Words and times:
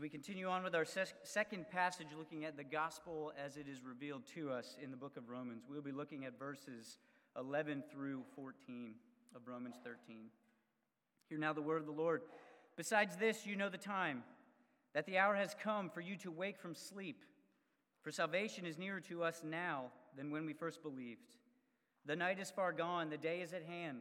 We 0.00 0.08
continue 0.08 0.46
on 0.46 0.62
with 0.62 0.74
our 0.74 0.86
ses- 0.86 1.12
second 1.24 1.68
passage, 1.68 2.06
looking 2.16 2.46
at 2.46 2.56
the 2.56 2.64
gospel 2.64 3.34
as 3.36 3.58
it 3.58 3.68
is 3.68 3.82
revealed 3.84 4.22
to 4.34 4.50
us 4.50 4.78
in 4.82 4.90
the 4.90 4.96
book 4.96 5.18
of 5.18 5.28
Romans, 5.28 5.64
we'll 5.68 5.82
be 5.82 5.92
looking 5.92 6.24
at 6.24 6.38
verses 6.38 6.96
11 7.38 7.84
through 7.92 8.22
14 8.34 8.94
of 9.36 9.46
Romans 9.46 9.76
13. 9.84 10.28
Hear 11.28 11.36
now 11.36 11.52
the 11.52 11.60
word 11.60 11.82
of 11.82 11.86
the 11.86 11.92
Lord. 11.92 12.22
Besides 12.78 13.16
this, 13.16 13.44
you 13.44 13.56
know 13.56 13.68
the 13.68 13.76
time, 13.76 14.22
that 14.94 15.04
the 15.04 15.18
hour 15.18 15.34
has 15.34 15.54
come 15.62 15.90
for 15.90 16.00
you 16.00 16.16
to 16.16 16.30
wake 16.30 16.58
from 16.58 16.74
sleep. 16.74 17.22
For 18.00 18.10
salvation 18.10 18.64
is 18.64 18.78
nearer 18.78 19.00
to 19.00 19.22
us 19.22 19.42
now 19.44 19.90
than 20.16 20.30
when 20.30 20.46
we 20.46 20.54
first 20.54 20.82
believed. 20.82 21.36
The 22.06 22.16
night 22.16 22.40
is 22.40 22.50
far 22.50 22.72
gone, 22.72 23.10
the 23.10 23.18
day 23.18 23.42
is 23.42 23.52
at 23.52 23.64
hand. 23.64 24.00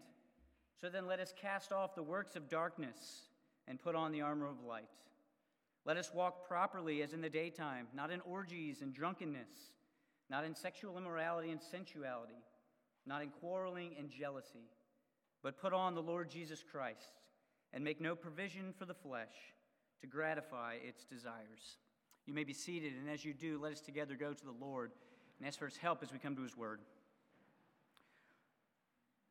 So 0.79 0.88
then 0.88 1.07
let 1.07 1.20
us 1.20 1.34
cast 1.36 1.73
off 1.73 1.93
the 1.93 2.04
works 2.04 2.38
of 2.38 2.47
darkness 2.47 3.23
and 3.68 3.81
put 3.81 3.95
on 3.95 4.13
the 4.13 4.21
armor 4.21 4.47
of 4.47 4.63
light. 4.66 4.88
Let 5.86 5.98
us 5.98 6.14
walk 6.14 6.48
properly 6.48 7.02
as 7.02 7.14
in 7.14 7.21
the 7.21 7.30
daytime, 7.30 7.87
not 7.96 8.11
in 8.11 8.21
orgies 8.21 8.82
and 8.82 8.93
drunkenness, 8.93 9.74
not 10.29 10.43
in 10.43 10.54
sexual 10.56 10.97
immorality 10.97 11.51
and 11.51 11.61
sensuality, 11.61 12.43
not 13.06 13.21
in 13.21 13.29
quarreling 13.29 13.96
and 13.97 14.10
jealousy, 14.10 14.70
but 15.42 15.60
put 15.60 15.73
on 15.73 15.96
the 15.96 16.01
Lord 16.01 16.29
Jesus 16.29 16.64
Christ 16.70 17.14
and 17.73 17.84
make 17.84 18.01
no 18.01 18.15
provision 18.15 18.73
for 18.78 18.86
the 18.86 18.93
flesh 18.93 19.54
to 20.01 20.07
gratify 20.07 20.75
its 20.86 21.06
desires. 21.06 21.78
You 22.25 22.34
may 22.34 22.43
be 22.43 22.54
seated, 22.54 22.93
and 22.93 23.09
as 23.09 23.25
you 23.25 23.34
do, 23.34 23.59
let 23.61 23.71
us 23.71 23.82
together 23.82 24.15
go 24.15 24.34
to 24.34 24.46
the 24.46 24.54
Lord 24.59 24.92
and 25.39 25.48
ask 25.48 25.57
for 25.57 25.65
his 25.65 25.78
help 25.78 26.04
as 26.04 26.11
we 26.11 26.20
come 26.20 26.36
to 26.36 26.43
his 26.43 26.56
word. 26.56 26.82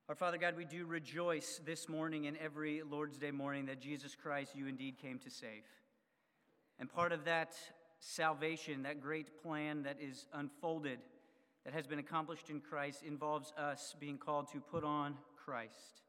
Our 0.09 0.15
Father 0.15 0.39
God, 0.39 0.57
we 0.57 0.65
do 0.65 0.87
rejoice 0.87 1.61
this 1.67 1.89
morning 1.89 2.27
and 2.27 2.37
every 2.39 2.83
Lord's 2.83 3.19
Day 3.19 3.31
morning 3.31 3.67
that 3.67 3.81
Jesus 3.81 4.17
Christ, 4.17 4.57
you 4.57 4.67
indeed 4.67 4.97
came 4.97 5.19
to 5.19 5.31
save. 5.31 5.65
And 6.79 6.93
part 6.93 7.13
of 7.13 7.25
that 7.25 7.55
salvation, 8.01 8.83
that 8.85 9.01
great 9.01 9.43
plan 9.43 9.83
that 9.83 9.97
is 10.01 10.27
unfolded, 10.33 11.01
that 11.65 11.75
has 11.75 11.87
been 11.87 11.99
accomplished 11.99 12.51
in 12.51 12.61
Christ, 12.61 13.03
involves 13.03 13.53
us 13.59 13.97
being 13.99 14.19
called 14.19 14.53
to 14.53 14.61
put 14.61 14.85
on 14.85 15.17
Christ. 15.45 16.03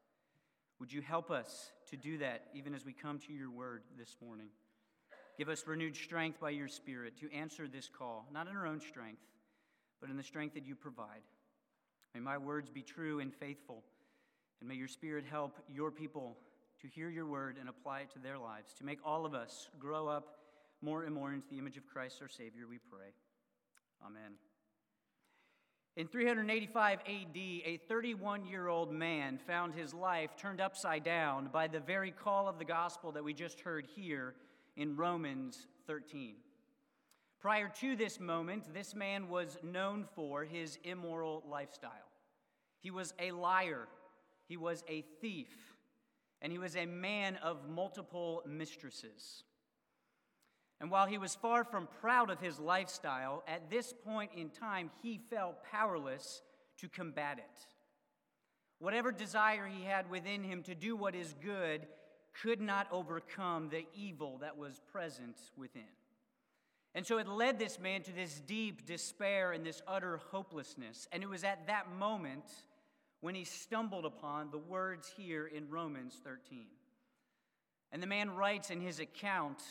Would 0.78 0.92
you 0.92 1.02
help 1.02 1.30
us 1.30 1.70
to 1.90 1.96
do 1.96 2.18
that 2.18 2.44
even 2.54 2.74
as 2.74 2.84
we 2.84 2.92
come 2.92 3.18
to 3.20 3.32
your 3.32 3.50
word 3.50 3.82
this 3.98 4.16
morning? 4.24 4.48
Give 5.36 5.48
us 5.48 5.66
renewed 5.66 5.96
strength 5.96 6.40
by 6.40 6.50
your 6.50 6.68
Spirit 6.68 7.18
to 7.20 7.34
answer 7.34 7.66
this 7.66 7.88
call, 7.88 8.26
not 8.32 8.46
in 8.46 8.56
our 8.56 8.66
own 8.66 8.80
strength, 8.80 9.22
but 10.00 10.10
in 10.10 10.16
the 10.16 10.22
strength 10.22 10.54
that 10.54 10.66
you 10.66 10.74
provide. 10.74 11.22
May 12.14 12.20
my 12.20 12.38
words 12.38 12.70
be 12.70 12.82
true 12.82 13.20
and 13.20 13.34
faithful, 13.34 13.82
and 14.60 14.68
may 14.68 14.74
your 14.74 14.88
Spirit 14.88 15.24
help 15.24 15.56
your 15.68 15.90
people 15.90 16.36
to 16.80 16.88
hear 16.88 17.10
your 17.10 17.26
word 17.26 17.56
and 17.58 17.68
apply 17.68 18.00
it 18.00 18.10
to 18.12 18.18
their 18.18 18.38
lives, 18.38 18.72
to 18.74 18.84
make 18.84 18.98
all 19.04 19.26
of 19.26 19.34
us 19.34 19.68
grow 19.78 20.08
up 20.08 20.39
more 20.82 21.04
and 21.04 21.14
more 21.14 21.32
into 21.32 21.46
the 21.48 21.58
image 21.58 21.76
of 21.76 21.86
Christ 21.86 22.18
our 22.22 22.28
Savior, 22.28 22.66
we 22.68 22.78
pray. 22.78 23.12
Amen. 24.04 24.32
In 25.96 26.06
385 26.06 27.00
AD, 27.00 27.36
a 27.36 27.80
31 27.88 28.46
year 28.46 28.68
old 28.68 28.92
man 28.92 29.38
found 29.38 29.74
his 29.74 29.92
life 29.92 30.36
turned 30.36 30.60
upside 30.60 31.04
down 31.04 31.50
by 31.52 31.66
the 31.66 31.80
very 31.80 32.10
call 32.10 32.48
of 32.48 32.58
the 32.58 32.64
gospel 32.64 33.12
that 33.12 33.24
we 33.24 33.34
just 33.34 33.60
heard 33.60 33.86
here 33.94 34.34
in 34.76 34.96
Romans 34.96 35.66
13. 35.86 36.36
Prior 37.40 37.68
to 37.80 37.96
this 37.96 38.20
moment, 38.20 38.72
this 38.72 38.94
man 38.94 39.28
was 39.28 39.58
known 39.62 40.06
for 40.14 40.44
his 40.44 40.78
immoral 40.84 41.42
lifestyle. 41.48 41.90
He 42.78 42.90
was 42.90 43.12
a 43.18 43.32
liar, 43.32 43.88
he 44.46 44.56
was 44.56 44.84
a 44.88 45.04
thief, 45.20 45.76
and 46.40 46.52
he 46.52 46.58
was 46.58 46.76
a 46.76 46.86
man 46.86 47.36
of 47.42 47.68
multiple 47.68 48.42
mistresses. 48.46 49.44
And 50.80 50.90
while 50.90 51.06
he 51.06 51.18
was 51.18 51.34
far 51.34 51.62
from 51.64 51.88
proud 52.00 52.30
of 52.30 52.40
his 52.40 52.58
lifestyle, 52.58 53.44
at 53.46 53.68
this 53.70 53.92
point 53.92 54.30
in 54.34 54.48
time, 54.48 54.90
he 55.02 55.20
felt 55.30 55.62
powerless 55.70 56.42
to 56.78 56.88
combat 56.88 57.38
it. 57.38 57.66
Whatever 58.78 59.12
desire 59.12 59.66
he 59.66 59.84
had 59.84 60.08
within 60.08 60.42
him 60.42 60.62
to 60.62 60.74
do 60.74 60.96
what 60.96 61.14
is 61.14 61.34
good 61.44 61.86
could 62.42 62.62
not 62.62 62.86
overcome 62.90 63.68
the 63.68 63.84
evil 63.94 64.38
that 64.38 64.56
was 64.56 64.80
present 64.90 65.36
within. 65.56 65.82
And 66.94 67.06
so 67.06 67.18
it 67.18 67.28
led 67.28 67.58
this 67.58 67.78
man 67.78 68.02
to 68.02 68.12
this 68.12 68.40
deep 68.40 68.86
despair 68.86 69.52
and 69.52 69.64
this 69.64 69.82
utter 69.86 70.20
hopelessness. 70.30 71.06
And 71.12 71.22
it 71.22 71.28
was 71.28 71.44
at 71.44 71.66
that 71.66 71.92
moment 71.92 72.44
when 73.20 73.34
he 73.34 73.44
stumbled 73.44 74.06
upon 74.06 74.50
the 74.50 74.58
words 74.58 75.12
here 75.14 75.46
in 75.46 75.68
Romans 75.68 76.18
13. 76.24 76.66
And 77.92 78.02
the 78.02 78.06
man 78.06 78.30
writes 78.30 78.70
in 78.70 78.80
his 78.80 78.98
account 78.98 79.62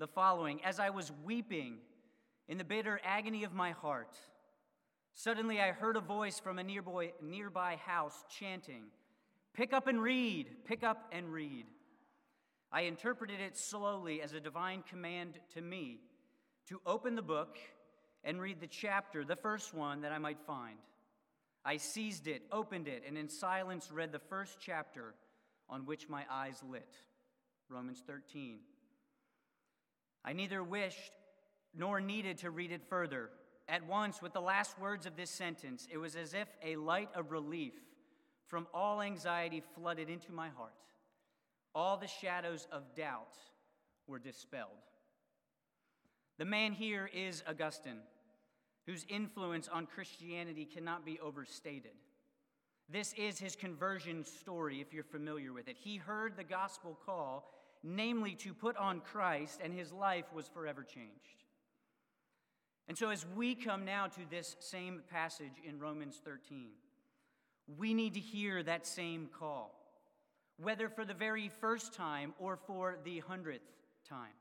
the 0.00 0.08
following 0.08 0.64
As 0.64 0.80
I 0.80 0.90
was 0.90 1.12
weeping 1.24 1.76
in 2.48 2.58
the 2.58 2.64
bitter 2.64 3.00
agony 3.04 3.44
of 3.44 3.52
my 3.52 3.70
heart, 3.70 4.18
suddenly 5.14 5.60
I 5.60 5.70
heard 5.70 5.96
a 5.96 6.00
voice 6.00 6.40
from 6.40 6.58
a 6.58 6.64
nearby, 6.64 7.12
nearby 7.22 7.76
house 7.76 8.24
chanting, 8.28 8.84
Pick 9.52 9.72
up 9.72 9.86
and 9.86 10.00
read, 10.00 10.48
pick 10.64 10.82
up 10.82 11.08
and 11.12 11.32
read. 11.32 11.66
I 12.72 12.82
interpreted 12.82 13.40
it 13.40 13.56
slowly 13.56 14.22
as 14.22 14.32
a 14.32 14.40
divine 14.40 14.84
command 14.88 15.34
to 15.54 15.60
me 15.60 16.00
to 16.68 16.80
open 16.86 17.16
the 17.16 17.22
book 17.22 17.58
and 18.22 18.40
read 18.40 18.60
the 18.60 18.68
chapter, 18.68 19.24
the 19.24 19.36
first 19.36 19.74
one 19.74 20.02
that 20.02 20.12
I 20.12 20.18
might 20.18 20.38
find. 20.46 20.78
I 21.64 21.78
seized 21.78 22.28
it, 22.28 22.42
opened 22.52 22.86
it, 22.86 23.02
and 23.06 23.18
in 23.18 23.28
silence 23.28 23.90
read 23.92 24.12
the 24.12 24.20
first 24.20 24.58
chapter 24.60 25.14
on 25.68 25.84
which 25.84 26.08
my 26.08 26.24
eyes 26.30 26.62
lit 26.70 26.94
Romans 27.68 28.02
13. 28.06 28.60
I 30.24 30.32
neither 30.32 30.62
wished 30.62 31.12
nor 31.74 32.00
needed 32.00 32.38
to 32.38 32.50
read 32.50 32.72
it 32.72 32.82
further. 32.88 33.30
At 33.68 33.86
once, 33.86 34.20
with 34.20 34.32
the 34.32 34.40
last 34.40 34.78
words 34.78 35.06
of 35.06 35.16
this 35.16 35.30
sentence, 35.30 35.86
it 35.90 35.98
was 35.98 36.16
as 36.16 36.34
if 36.34 36.48
a 36.62 36.76
light 36.76 37.08
of 37.14 37.30
relief 37.30 37.74
from 38.48 38.66
all 38.74 39.00
anxiety 39.00 39.62
flooded 39.74 40.10
into 40.10 40.32
my 40.32 40.48
heart. 40.48 40.72
All 41.74 41.96
the 41.96 42.08
shadows 42.08 42.66
of 42.72 42.94
doubt 42.96 43.36
were 44.08 44.18
dispelled. 44.18 44.70
The 46.38 46.44
man 46.44 46.72
here 46.72 47.08
is 47.14 47.44
Augustine, 47.46 48.00
whose 48.86 49.06
influence 49.08 49.68
on 49.68 49.86
Christianity 49.86 50.64
cannot 50.64 51.04
be 51.04 51.20
overstated. 51.20 51.92
This 52.88 53.12
is 53.12 53.38
his 53.38 53.54
conversion 53.54 54.24
story, 54.24 54.80
if 54.80 54.92
you're 54.92 55.04
familiar 55.04 55.52
with 55.52 55.68
it. 55.68 55.76
He 55.78 55.96
heard 55.96 56.36
the 56.36 56.42
gospel 56.42 56.98
call 57.06 57.52
namely 57.82 58.34
to 58.36 58.52
put 58.52 58.76
on 58.76 59.00
Christ, 59.00 59.60
and 59.62 59.72
his 59.72 59.92
life 59.92 60.26
was 60.34 60.48
forever 60.48 60.82
changed. 60.82 61.44
And 62.88 62.98
so, 62.98 63.10
as 63.10 63.24
we 63.36 63.54
come 63.54 63.84
now 63.84 64.08
to 64.08 64.20
this 64.28 64.56
same 64.58 65.02
passage 65.10 65.62
in 65.66 65.78
Romans 65.78 66.20
13, 66.24 66.70
we 67.78 67.94
need 67.94 68.14
to 68.14 68.20
hear 68.20 68.62
that 68.62 68.86
same 68.86 69.28
call, 69.38 69.78
whether 70.58 70.88
for 70.88 71.04
the 71.04 71.14
very 71.14 71.48
first 71.48 71.94
time 71.94 72.34
or 72.38 72.56
for 72.56 72.98
the 73.04 73.20
hundredth 73.20 73.62
time. 74.08 74.34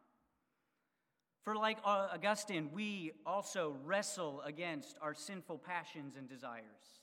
For, 1.43 1.55
like 1.55 1.77
uh, 1.85 2.09
Augustine, 2.13 2.69
we 2.73 3.11
also 3.25 3.75
wrestle 3.85 4.41
against 4.45 4.97
our 5.01 5.13
sinful 5.13 5.59
passions 5.59 6.15
and 6.17 6.27
desires. 6.27 7.01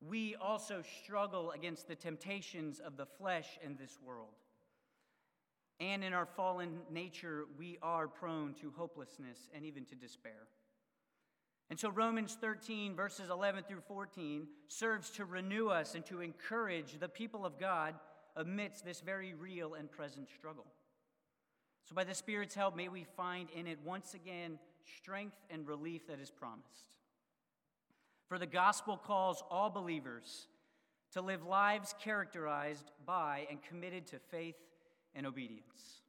We 0.00 0.34
also 0.36 0.82
struggle 1.02 1.50
against 1.50 1.86
the 1.86 1.94
temptations 1.94 2.80
of 2.80 2.96
the 2.96 3.06
flesh 3.06 3.58
and 3.64 3.78
this 3.78 3.98
world. 4.02 4.34
And 5.80 6.04
in 6.04 6.12
our 6.12 6.26
fallen 6.26 6.80
nature, 6.90 7.46
we 7.58 7.78
are 7.82 8.06
prone 8.06 8.54
to 8.60 8.72
hopelessness 8.76 9.48
and 9.54 9.64
even 9.64 9.86
to 9.86 9.94
despair. 9.94 10.46
And 11.70 11.78
so, 11.78 11.88
Romans 11.88 12.36
13, 12.38 12.94
verses 12.94 13.30
11 13.30 13.64
through 13.68 13.82
14, 13.86 14.46
serves 14.68 15.08
to 15.10 15.24
renew 15.24 15.68
us 15.68 15.94
and 15.94 16.04
to 16.06 16.20
encourage 16.20 16.98
the 16.98 17.08
people 17.08 17.46
of 17.46 17.58
God 17.58 17.94
amidst 18.36 18.84
this 18.84 19.00
very 19.00 19.34
real 19.34 19.74
and 19.74 19.90
present 19.90 20.28
struggle. 20.28 20.66
So, 21.84 21.94
by 21.94 22.04
the 22.04 22.14
Spirit's 22.14 22.54
help, 22.54 22.76
may 22.76 22.88
we 22.88 23.04
find 23.16 23.48
in 23.50 23.66
it 23.66 23.78
once 23.84 24.14
again 24.14 24.58
strength 24.84 25.36
and 25.48 25.66
relief 25.66 26.08
that 26.08 26.20
is 26.20 26.30
promised. 26.30 26.96
For 28.28 28.38
the 28.38 28.46
gospel 28.46 28.96
calls 28.96 29.42
all 29.50 29.70
believers 29.70 30.48
to 31.12 31.20
live 31.20 31.44
lives 31.44 31.94
characterized 32.00 32.90
by 33.06 33.46
and 33.48 33.62
committed 33.62 34.06
to 34.08 34.18
faith 34.18 34.56
and 35.14 35.26
obedience. 35.26 36.02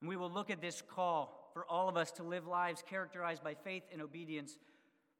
And 0.00 0.08
we 0.08 0.16
will 0.16 0.30
look 0.30 0.50
at 0.50 0.60
this 0.60 0.82
call 0.82 1.50
for 1.52 1.64
all 1.66 1.88
of 1.88 1.96
us 1.96 2.10
to 2.12 2.22
live 2.22 2.46
lives 2.46 2.82
characterized 2.88 3.42
by 3.42 3.54
faith 3.54 3.84
and 3.92 4.02
obedience 4.02 4.58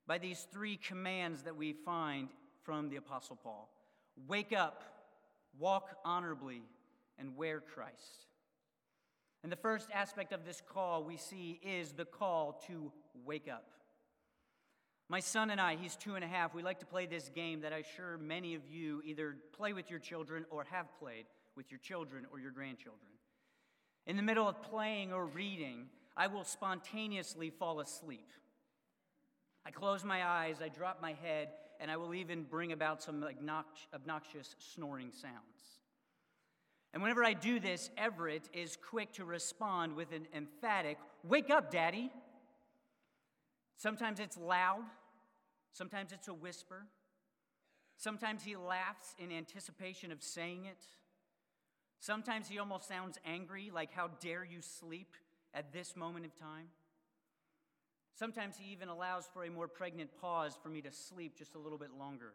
by 0.06 0.18
these 0.18 0.46
three 0.52 0.76
commands 0.76 1.42
that 1.42 1.56
we 1.56 1.72
find 1.72 2.28
from 2.62 2.88
the 2.88 2.96
Apostle 2.96 3.38
Paul 3.42 3.70
wake 4.28 4.52
up, 4.52 4.84
walk 5.58 5.96
honorably, 6.04 6.62
and 7.18 7.36
wear 7.36 7.60
Christ. 7.60 8.26
And 9.42 9.50
the 9.50 9.56
first 9.56 9.88
aspect 9.92 10.32
of 10.32 10.44
this 10.44 10.62
call 10.66 11.04
we 11.04 11.16
see 11.16 11.60
is 11.62 11.92
the 11.92 12.04
call 12.04 12.60
to 12.66 12.92
wake 13.24 13.48
up. 13.48 13.66
My 15.08 15.20
son 15.20 15.50
and 15.50 15.60
I, 15.60 15.76
he's 15.76 15.96
two 15.96 16.14
and 16.14 16.24
a 16.24 16.28
half, 16.28 16.54
we 16.54 16.62
like 16.62 16.80
to 16.80 16.86
play 16.86 17.06
this 17.06 17.28
game 17.28 17.60
that 17.60 17.72
I'm 17.72 17.82
sure 17.96 18.16
many 18.18 18.54
of 18.54 18.62
you 18.68 19.02
either 19.04 19.36
play 19.52 19.72
with 19.72 19.90
your 19.90 19.98
children 19.98 20.46
or 20.50 20.64
have 20.70 20.86
played 20.98 21.26
with 21.56 21.70
your 21.70 21.80
children 21.80 22.26
or 22.32 22.38
your 22.38 22.50
grandchildren. 22.50 23.12
In 24.06 24.16
the 24.16 24.22
middle 24.22 24.48
of 24.48 24.62
playing 24.62 25.12
or 25.12 25.26
reading, 25.26 25.86
I 26.16 26.26
will 26.26 26.44
spontaneously 26.44 27.50
fall 27.50 27.80
asleep. 27.80 28.30
I 29.66 29.70
close 29.70 30.04
my 30.04 30.26
eyes, 30.26 30.56
I 30.62 30.68
drop 30.68 31.00
my 31.00 31.14
head, 31.14 31.48
and 31.80 31.90
I 31.90 31.96
will 31.96 32.14
even 32.14 32.44
bring 32.44 32.72
about 32.72 33.02
some 33.02 33.24
obnoxious 33.94 34.54
snoring 34.58 35.10
sounds. 35.10 35.80
And 36.92 37.02
whenever 37.02 37.24
I 37.24 37.32
do 37.32 37.58
this, 37.58 37.90
Everett 37.96 38.48
is 38.52 38.76
quick 38.76 39.12
to 39.14 39.24
respond 39.24 39.96
with 39.96 40.12
an 40.12 40.26
emphatic, 40.34 40.98
Wake 41.24 41.50
up, 41.50 41.70
Daddy! 41.70 42.10
Sometimes 43.76 44.20
it's 44.20 44.38
loud, 44.38 44.84
sometimes 45.72 46.12
it's 46.12 46.28
a 46.28 46.34
whisper, 46.34 46.86
sometimes 47.96 48.44
he 48.44 48.54
laughs 48.54 49.14
in 49.18 49.32
anticipation 49.32 50.12
of 50.12 50.22
saying 50.22 50.66
it. 50.66 50.86
Sometimes 52.04 52.48
he 52.48 52.58
almost 52.58 52.86
sounds 52.86 53.18
angry, 53.24 53.70
like, 53.72 53.90
How 53.90 54.08
dare 54.20 54.44
you 54.44 54.60
sleep 54.60 55.16
at 55.54 55.72
this 55.72 55.96
moment 55.96 56.26
of 56.26 56.38
time? 56.38 56.66
Sometimes 58.14 58.58
he 58.58 58.72
even 58.72 58.90
allows 58.90 59.24
for 59.32 59.42
a 59.42 59.50
more 59.50 59.68
pregnant 59.68 60.10
pause 60.20 60.54
for 60.62 60.68
me 60.68 60.82
to 60.82 60.92
sleep 60.92 61.38
just 61.38 61.54
a 61.54 61.58
little 61.58 61.78
bit 61.78 61.92
longer. 61.98 62.34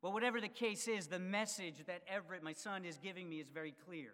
But 0.00 0.12
whatever 0.12 0.40
the 0.40 0.46
case 0.46 0.86
is, 0.86 1.08
the 1.08 1.18
message 1.18 1.84
that 1.88 2.02
Everett, 2.06 2.44
my 2.44 2.52
son, 2.52 2.84
is 2.84 2.96
giving 2.98 3.28
me 3.28 3.40
is 3.40 3.48
very 3.48 3.74
clear. 3.86 4.10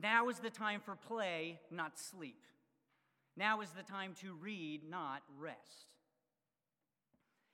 Now 0.00 0.30
is 0.30 0.38
the 0.38 0.48
time 0.48 0.80
for 0.80 0.96
play, 0.96 1.60
not 1.70 1.98
sleep. 1.98 2.42
Now 3.36 3.60
is 3.60 3.70
the 3.72 3.82
time 3.82 4.14
to 4.22 4.32
read, 4.40 4.88
not 4.88 5.20
rest. 5.38 5.90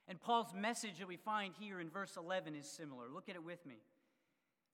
And 0.07 0.21
Paul's 0.21 0.53
message 0.55 0.99
that 0.99 1.07
we 1.09 1.17
find 1.17 1.53
here 1.59 1.81
in 1.81 1.89
verse 1.89 2.15
11 2.15 2.55
is 2.55 2.71
similar. 2.71 3.07
Look 3.13 3.27
at 3.27 3.35
it 3.35 3.43
with 3.43 3.65
me. 3.65 3.81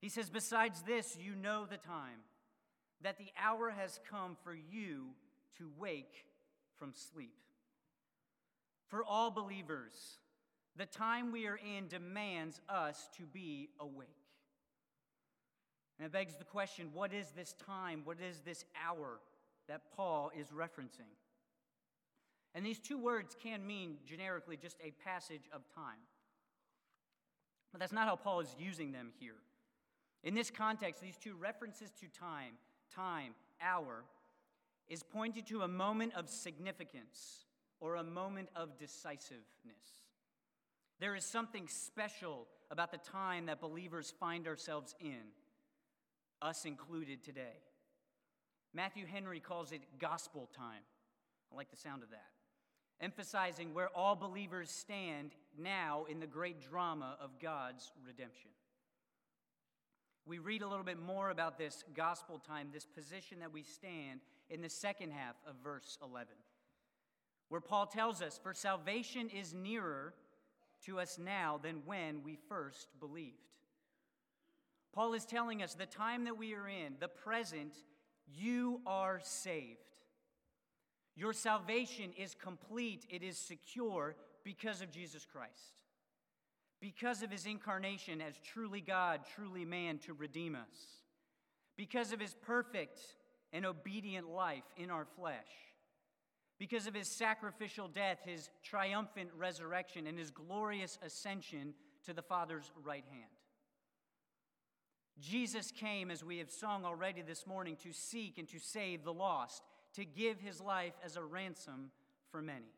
He 0.04 0.10
says, 0.10 0.28
Besides 0.28 0.82
this, 0.82 1.16
you 1.18 1.34
know 1.34 1.64
the 1.64 1.78
time, 1.78 2.20
that 3.00 3.16
the 3.16 3.32
hour 3.42 3.70
has 3.70 4.00
come 4.10 4.36
for 4.44 4.52
you 4.52 5.06
to 5.56 5.70
wake 5.78 6.26
from 6.76 6.92
sleep. 6.92 7.32
For 8.88 9.02
all 9.02 9.30
believers, 9.30 10.18
the 10.76 10.84
time 10.84 11.32
we 11.32 11.46
are 11.46 11.56
in 11.56 11.88
demands 11.88 12.60
us 12.68 13.08
to 13.16 13.22
be 13.22 13.70
awake. 13.80 14.10
And 15.98 16.04
it 16.04 16.12
begs 16.12 16.36
the 16.36 16.44
question 16.44 16.90
what 16.92 17.14
is 17.14 17.30
this 17.30 17.54
time? 17.54 18.02
What 18.04 18.18
is 18.20 18.42
this 18.44 18.66
hour 18.86 19.20
that 19.68 19.90
Paul 19.96 20.30
is 20.38 20.48
referencing? 20.48 21.14
And 22.54 22.66
these 22.66 22.78
two 22.78 22.98
words 22.98 23.34
can 23.42 23.66
mean 23.66 23.96
generically 24.04 24.58
just 24.58 24.76
a 24.84 24.92
passage 25.02 25.48
of 25.50 25.62
time. 25.74 26.04
But 27.72 27.80
that's 27.80 27.90
not 27.90 28.06
how 28.06 28.16
Paul 28.16 28.40
is 28.40 28.54
using 28.58 28.92
them 28.92 29.10
here. 29.18 29.36
In 30.24 30.34
this 30.34 30.50
context, 30.50 31.02
these 31.02 31.18
two 31.18 31.36
references 31.36 31.90
to 32.00 32.08
time, 32.08 32.54
time, 32.94 33.34
hour, 33.62 34.04
is 34.88 35.02
pointing 35.02 35.44
to 35.44 35.62
a 35.62 35.68
moment 35.68 36.14
of 36.14 36.30
significance 36.30 37.44
or 37.78 37.96
a 37.96 38.02
moment 38.02 38.48
of 38.56 38.78
decisiveness. 38.78 39.44
There 40.98 41.14
is 41.14 41.26
something 41.26 41.68
special 41.68 42.46
about 42.70 42.90
the 42.90 42.98
time 42.98 43.46
that 43.46 43.60
believers 43.60 44.14
find 44.18 44.46
ourselves 44.48 44.94
in, 44.98 45.20
us 46.40 46.64
included 46.64 47.22
today. 47.22 47.60
Matthew 48.72 49.04
Henry 49.06 49.40
calls 49.40 49.72
it 49.72 49.82
gospel 49.98 50.48
time. 50.56 50.82
I 51.52 51.56
like 51.56 51.70
the 51.70 51.76
sound 51.76 52.02
of 52.02 52.10
that. 52.10 52.30
Emphasizing 53.00 53.74
where 53.74 53.90
all 53.94 54.16
believers 54.16 54.70
stand 54.70 55.32
now 55.58 56.06
in 56.08 56.18
the 56.18 56.26
great 56.26 56.62
drama 56.62 57.16
of 57.20 57.38
God's 57.38 57.92
redemption. 58.06 58.50
We 60.26 60.38
read 60.38 60.62
a 60.62 60.68
little 60.68 60.84
bit 60.84 60.98
more 60.98 61.30
about 61.30 61.58
this 61.58 61.84
gospel 61.94 62.38
time, 62.38 62.68
this 62.72 62.86
position 62.86 63.40
that 63.40 63.52
we 63.52 63.62
stand 63.62 64.20
in 64.48 64.62
the 64.62 64.70
second 64.70 65.12
half 65.12 65.36
of 65.46 65.54
verse 65.62 65.98
11, 66.02 66.28
where 67.50 67.60
Paul 67.60 67.86
tells 67.86 68.22
us, 68.22 68.40
For 68.42 68.54
salvation 68.54 69.28
is 69.28 69.52
nearer 69.52 70.14
to 70.86 70.98
us 70.98 71.18
now 71.18 71.60
than 71.62 71.82
when 71.84 72.22
we 72.22 72.38
first 72.48 72.88
believed. 73.00 73.36
Paul 74.94 75.12
is 75.12 75.26
telling 75.26 75.62
us 75.62 75.74
the 75.74 75.86
time 75.86 76.24
that 76.24 76.38
we 76.38 76.54
are 76.54 76.68
in, 76.68 76.94
the 77.00 77.08
present, 77.08 77.74
you 78.26 78.80
are 78.86 79.20
saved. 79.22 79.78
Your 81.16 81.32
salvation 81.32 82.12
is 82.16 82.34
complete, 82.34 83.04
it 83.10 83.22
is 83.22 83.36
secure 83.36 84.16
because 84.42 84.80
of 84.80 84.90
Jesus 84.90 85.26
Christ 85.30 85.83
because 86.84 87.22
of 87.22 87.30
his 87.30 87.46
incarnation 87.46 88.20
as 88.20 88.34
truly 88.44 88.82
God, 88.82 89.20
truly 89.34 89.64
man 89.64 89.96
to 89.96 90.12
redeem 90.12 90.54
us, 90.54 91.00
because 91.78 92.12
of 92.12 92.20
his 92.20 92.34
perfect 92.42 93.00
and 93.54 93.64
obedient 93.64 94.28
life 94.28 94.64
in 94.76 94.90
our 94.90 95.06
flesh, 95.06 95.48
because 96.58 96.86
of 96.86 96.92
his 96.92 97.08
sacrificial 97.08 97.88
death, 97.88 98.18
his 98.22 98.50
triumphant 98.62 99.30
resurrection, 99.34 100.06
and 100.06 100.18
his 100.18 100.30
glorious 100.30 100.98
ascension 101.02 101.72
to 102.04 102.12
the 102.12 102.20
Father's 102.20 102.70
right 102.84 103.06
hand. 103.10 103.30
Jesus 105.18 105.70
came, 105.70 106.10
as 106.10 106.22
we 106.22 106.36
have 106.36 106.50
sung 106.50 106.84
already 106.84 107.22
this 107.22 107.46
morning, 107.46 107.78
to 107.82 107.94
seek 107.94 108.36
and 108.36 108.46
to 108.48 108.58
save 108.58 109.04
the 109.04 109.12
lost, 109.14 109.62
to 109.94 110.04
give 110.04 110.38
his 110.38 110.60
life 110.60 110.92
as 111.02 111.16
a 111.16 111.22
ransom 111.22 111.92
for 112.30 112.42
many. 112.42 112.74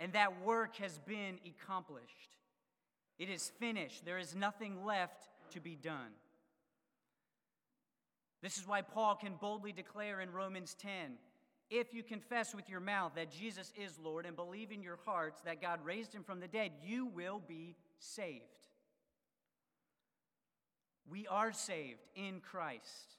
And 0.00 0.14
that 0.14 0.42
work 0.42 0.78
has 0.78 0.98
been 0.98 1.38
accomplished. 1.46 2.38
It 3.18 3.28
is 3.28 3.52
finished. 3.58 4.04
There 4.04 4.18
is 4.18 4.34
nothing 4.34 4.84
left 4.84 5.28
to 5.50 5.60
be 5.60 5.76
done. 5.76 6.12
This 8.42 8.58
is 8.58 8.66
why 8.66 8.82
Paul 8.82 9.14
can 9.14 9.34
boldly 9.40 9.72
declare 9.72 10.20
in 10.20 10.32
Romans 10.32 10.74
10 10.74 11.18
if 11.70 11.94
you 11.94 12.02
confess 12.02 12.54
with 12.54 12.68
your 12.68 12.80
mouth 12.80 13.12
that 13.14 13.30
Jesus 13.30 13.72
is 13.82 13.98
Lord 13.98 14.26
and 14.26 14.36
believe 14.36 14.70
in 14.70 14.82
your 14.82 14.98
hearts 15.06 15.40
that 15.42 15.62
God 15.62 15.80
raised 15.84 16.12
him 16.12 16.22
from 16.22 16.38
the 16.38 16.46
dead, 16.46 16.72
you 16.84 17.06
will 17.06 17.40
be 17.48 17.76
saved. 17.98 18.42
We 21.08 21.26
are 21.28 21.52
saved 21.52 22.02
in 22.14 22.40
Christ. 22.40 23.16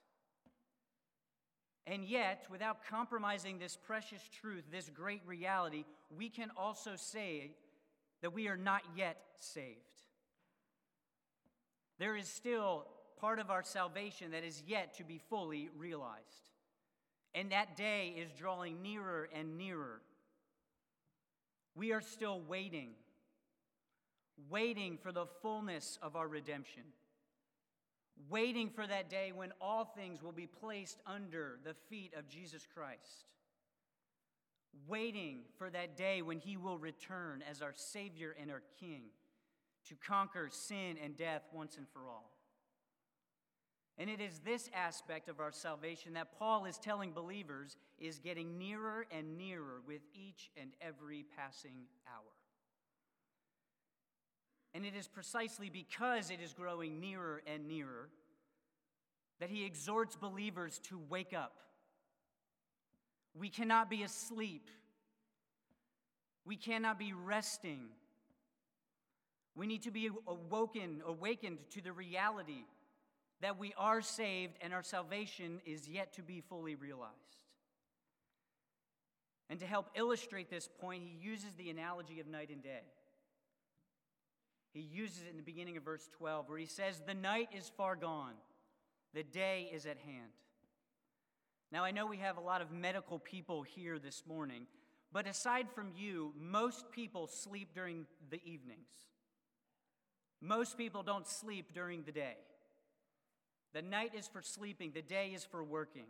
And 1.87 2.05
yet, 2.05 2.45
without 2.51 2.85
compromising 2.85 3.57
this 3.57 3.75
precious 3.75 4.21
truth, 4.39 4.65
this 4.71 4.89
great 4.89 5.21
reality, 5.25 5.83
we 6.15 6.29
can 6.29 6.51
also 6.55 6.91
say 6.95 7.55
that 8.23 8.33
we 8.33 8.47
are 8.47 8.57
not 8.57 8.81
yet 8.95 9.17
saved. 9.35 9.77
There 11.99 12.15
is 12.15 12.27
still 12.27 12.87
part 13.19 13.37
of 13.37 13.51
our 13.51 13.63
salvation 13.63 14.31
that 14.31 14.45
is 14.45 14.63
yet 14.65 14.95
to 14.97 15.03
be 15.03 15.19
fully 15.29 15.69
realized. 15.77 16.49
And 17.35 17.51
that 17.51 17.75
day 17.75 18.15
is 18.17 18.31
drawing 18.31 18.81
nearer 18.81 19.27
and 19.35 19.57
nearer. 19.57 20.01
We 21.75 21.91
are 21.91 21.99
still 21.99 22.39
waiting, 22.47 22.91
waiting 24.49 24.97
for 25.01 25.11
the 25.11 25.25
fullness 25.41 25.99
of 26.01 26.15
our 26.15 26.27
redemption, 26.27 26.83
waiting 28.29 28.69
for 28.69 28.87
that 28.87 29.09
day 29.09 29.33
when 29.35 29.51
all 29.59 29.83
things 29.83 30.23
will 30.23 30.31
be 30.31 30.47
placed 30.47 31.01
under 31.05 31.59
the 31.65 31.73
feet 31.89 32.13
of 32.17 32.29
Jesus 32.29 32.65
Christ, 32.73 33.25
waiting 34.87 35.39
for 35.57 35.69
that 35.69 35.95
day 35.97 36.21
when 36.21 36.39
he 36.39 36.57
will 36.57 36.77
return 36.77 37.43
as 37.49 37.61
our 37.61 37.73
Savior 37.75 38.35
and 38.39 38.51
our 38.51 38.63
King 38.79 39.03
to 39.87 39.95
conquer 39.95 40.49
sin 40.51 40.97
and 41.03 41.17
death 41.17 41.43
once 41.53 41.77
and 41.77 41.87
for 41.89 42.07
all. 42.09 42.31
And 43.97 44.09
it 44.09 44.19
is 44.19 44.39
this 44.39 44.69
aspect 44.73 45.29
of 45.29 45.39
our 45.39 45.51
salvation 45.51 46.13
that 46.13 46.37
Paul 46.39 46.65
is 46.65 46.77
telling 46.77 47.11
believers 47.11 47.77
is 47.99 48.17
getting 48.17 48.57
nearer 48.57 49.05
and 49.11 49.37
nearer 49.37 49.81
with 49.85 50.01
each 50.13 50.49
and 50.59 50.71
every 50.81 51.25
passing 51.37 51.85
hour. 52.07 52.33
And 54.73 54.85
it 54.85 54.95
is 54.95 55.07
precisely 55.07 55.69
because 55.69 56.31
it 56.31 56.39
is 56.43 56.53
growing 56.53 56.99
nearer 56.99 57.43
and 57.45 57.67
nearer 57.67 58.09
that 59.39 59.51
he 59.51 59.65
exhorts 59.65 60.15
believers 60.15 60.79
to 60.89 60.99
wake 61.09 61.33
up. 61.33 61.53
We 63.37 63.49
cannot 63.49 63.89
be 63.89 64.03
asleep. 64.03 64.69
We 66.45 66.55
cannot 66.55 66.99
be 66.99 67.13
resting 67.13 67.89
we 69.55 69.67
need 69.67 69.83
to 69.83 69.91
be 69.91 70.09
awoken, 70.27 71.01
awakened 71.05 71.59
to 71.71 71.81
the 71.81 71.91
reality 71.91 72.65
that 73.41 73.59
we 73.59 73.73
are 73.77 74.01
saved 74.01 74.57
and 74.61 74.73
our 74.73 74.83
salvation 74.83 75.61
is 75.65 75.87
yet 75.87 76.13
to 76.13 76.23
be 76.23 76.41
fully 76.41 76.75
realized. 76.75 77.11
And 79.49 79.59
to 79.59 79.67
help 79.67 79.89
illustrate 79.95 80.49
this 80.49 80.67
point, 80.79 81.03
he 81.03 81.15
uses 81.21 81.53
the 81.53 81.69
analogy 81.69 82.19
of 82.19 82.27
night 82.27 82.49
and 82.49 82.63
day. 82.63 82.83
He 84.73 84.79
uses 84.79 85.21
it 85.23 85.29
in 85.29 85.37
the 85.37 85.43
beginning 85.43 85.77
of 85.77 85.83
verse 85.83 86.09
12, 86.17 86.49
where 86.49 86.57
he 86.57 86.65
says, 86.65 87.03
The 87.05 87.13
night 87.13 87.49
is 87.55 87.71
far 87.77 87.95
gone, 87.95 88.33
the 89.13 89.21
day 89.21 89.69
is 89.71 89.85
at 89.85 89.97
hand. 89.97 90.31
Now, 91.73 91.83
I 91.83 91.89
know 91.89 92.05
we 92.05 92.17
have 92.17 92.37
a 92.37 92.41
lot 92.41 92.61
of 92.61 92.71
medical 92.71 93.17
people 93.17 93.63
here 93.63 93.97
this 93.97 94.21
morning, 94.27 94.67
but 95.11 95.25
aside 95.25 95.65
from 95.73 95.91
you, 95.97 96.31
most 96.39 96.91
people 96.91 97.25
sleep 97.25 97.69
during 97.73 98.05
the 98.29 98.39
evenings. 98.45 98.91
Most 100.39 100.77
people 100.77 101.01
don't 101.01 101.25
sleep 101.25 101.73
during 101.73 102.03
the 102.03 102.11
day. 102.11 102.35
The 103.73 103.81
night 103.81 104.11
is 104.15 104.27
for 104.27 104.43
sleeping, 104.43 104.91
the 104.93 105.01
day 105.01 105.31
is 105.33 105.45
for 105.45 105.63
working. 105.63 106.05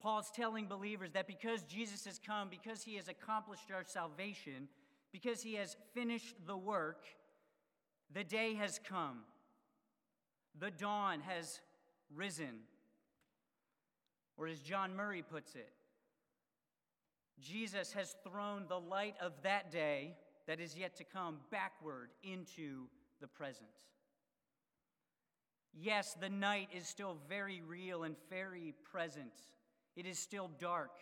Paul's 0.00 0.30
telling 0.30 0.66
believers 0.68 1.10
that 1.14 1.26
because 1.26 1.64
Jesus 1.64 2.04
has 2.04 2.20
come, 2.24 2.48
because 2.48 2.84
he 2.84 2.94
has 2.94 3.08
accomplished 3.08 3.72
our 3.74 3.82
salvation, 3.84 4.68
because 5.10 5.42
he 5.42 5.54
has 5.54 5.76
finished 5.94 6.36
the 6.46 6.56
work, 6.56 7.06
the 8.14 8.22
day 8.22 8.54
has 8.54 8.78
come. 8.88 9.22
The 10.60 10.70
dawn 10.70 11.22
has 11.22 11.60
risen. 12.14 12.60
Or 14.42 14.48
as 14.48 14.58
John 14.58 14.96
Murray 14.96 15.22
puts 15.22 15.54
it, 15.54 15.72
Jesus 17.40 17.92
has 17.92 18.16
thrown 18.28 18.64
the 18.68 18.80
light 18.80 19.14
of 19.20 19.34
that 19.44 19.70
day 19.70 20.16
that 20.48 20.58
is 20.58 20.76
yet 20.76 20.96
to 20.96 21.04
come 21.04 21.36
backward 21.52 22.10
into 22.24 22.88
the 23.20 23.28
present. 23.28 23.70
Yes, 25.72 26.16
the 26.20 26.28
night 26.28 26.70
is 26.76 26.88
still 26.88 27.18
very 27.28 27.62
real 27.62 28.02
and 28.02 28.16
very 28.28 28.74
present. 28.90 29.30
It 29.94 30.06
is 30.06 30.18
still 30.18 30.50
dark. 30.58 30.98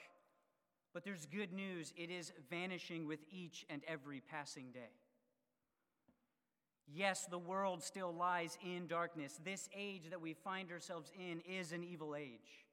But 0.93 1.03
there's 1.03 1.25
good 1.25 1.55
news. 1.55 1.95
It 1.97 2.11
is 2.11 2.35
vanishing 2.51 3.07
with 3.07 3.21
each 3.31 3.65
and 3.71 3.81
every 3.89 4.21
passing 4.21 4.67
day. 4.71 4.93
Yes, 6.87 7.25
the 7.25 7.39
world 7.39 7.83
still 7.83 8.13
lies 8.13 8.59
in 8.63 8.87
darkness. 8.87 9.41
This 9.43 9.71
age 9.75 10.11
that 10.11 10.21
we 10.21 10.35
find 10.35 10.71
ourselves 10.71 11.11
in 11.19 11.41
is 11.51 11.73
an 11.73 11.83
evil 11.83 12.15
age. 12.15 12.67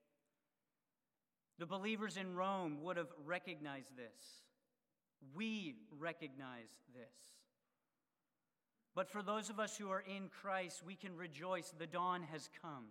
The 1.60 1.66
believers 1.66 2.18
in 2.18 2.36
Rome 2.36 2.78
would 2.84 2.98
have 2.98 3.12
recognized 3.26 3.96
this. 3.96 4.44
We 5.36 5.76
recognize 6.00 6.70
this. 6.94 7.14
But 8.94 9.10
for 9.10 9.22
those 9.22 9.50
of 9.50 9.60
us 9.60 9.78
who 9.78 9.90
are 9.90 10.04
in 10.08 10.30
Christ, 10.42 10.84
we 10.86 10.96
can 10.96 11.16
rejoice. 11.16 11.74
The 11.78 11.88
dawn 11.88 12.24
has 12.32 12.50
come. 12.62 12.86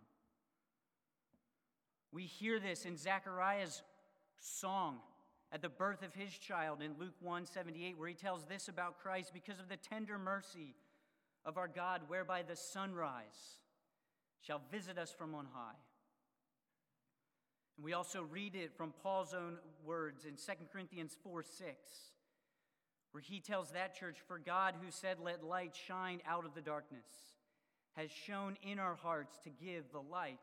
We 2.12 2.22
hear 2.22 2.60
this 2.60 2.84
in 2.84 2.96
Zechariah's 2.96 3.82
song 4.38 4.98
at 5.52 5.62
the 5.62 5.68
birth 5.68 6.02
of 6.02 6.14
his 6.14 6.36
child 6.36 6.82
in 6.82 6.94
Luke 6.98 7.14
1 7.20 7.46
78, 7.46 7.98
where 7.98 8.08
he 8.08 8.14
tells 8.14 8.44
this 8.44 8.68
about 8.68 8.98
Christ 9.00 9.32
because 9.32 9.58
of 9.58 9.68
the 9.68 9.76
tender 9.76 10.18
mercy 10.18 10.74
of 11.44 11.56
our 11.56 11.68
God, 11.68 12.02
whereby 12.08 12.42
the 12.42 12.56
sunrise 12.56 13.58
shall 14.40 14.60
visit 14.70 14.98
us 14.98 15.12
from 15.12 15.34
on 15.34 15.46
high. 15.52 15.76
And 17.76 17.84
we 17.84 17.92
also 17.92 18.22
read 18.22 18.54
it 18.54 18.72
from 18.76 18.92
Paul's 19.02 19.34
own 19.34 19.58
words 19.84 20.24
in 20.24 20.36
2 20.36 20.64
Corinthians 20.72 21.16
4 21.22 21.42
6, 21.42 21.76
where 23.12 23.22
he 23.22 23.40
tells 23.40 23.70
that 23.70 23.94
church, 23.94 24.18
For 24.26 24.38
God, 24.38 24.74
who 24.82 24.90
said, 24.90 25.18
Let 25.22 25.44
light 25.44 25.76
shine 25.86 26.20
out 26.26 26.44
of 26.44 26.54
the 26.54 26.62
darkness, 26.62 27.06
has 27.96 28.10
shown 28.10 28.56
in 28.62 28.78
our 28.78 28.94
hearts 28.94 29.38
to 29.44 29.50
give 29.50 29.84
the 29.92 30.00
light 30.00 30.38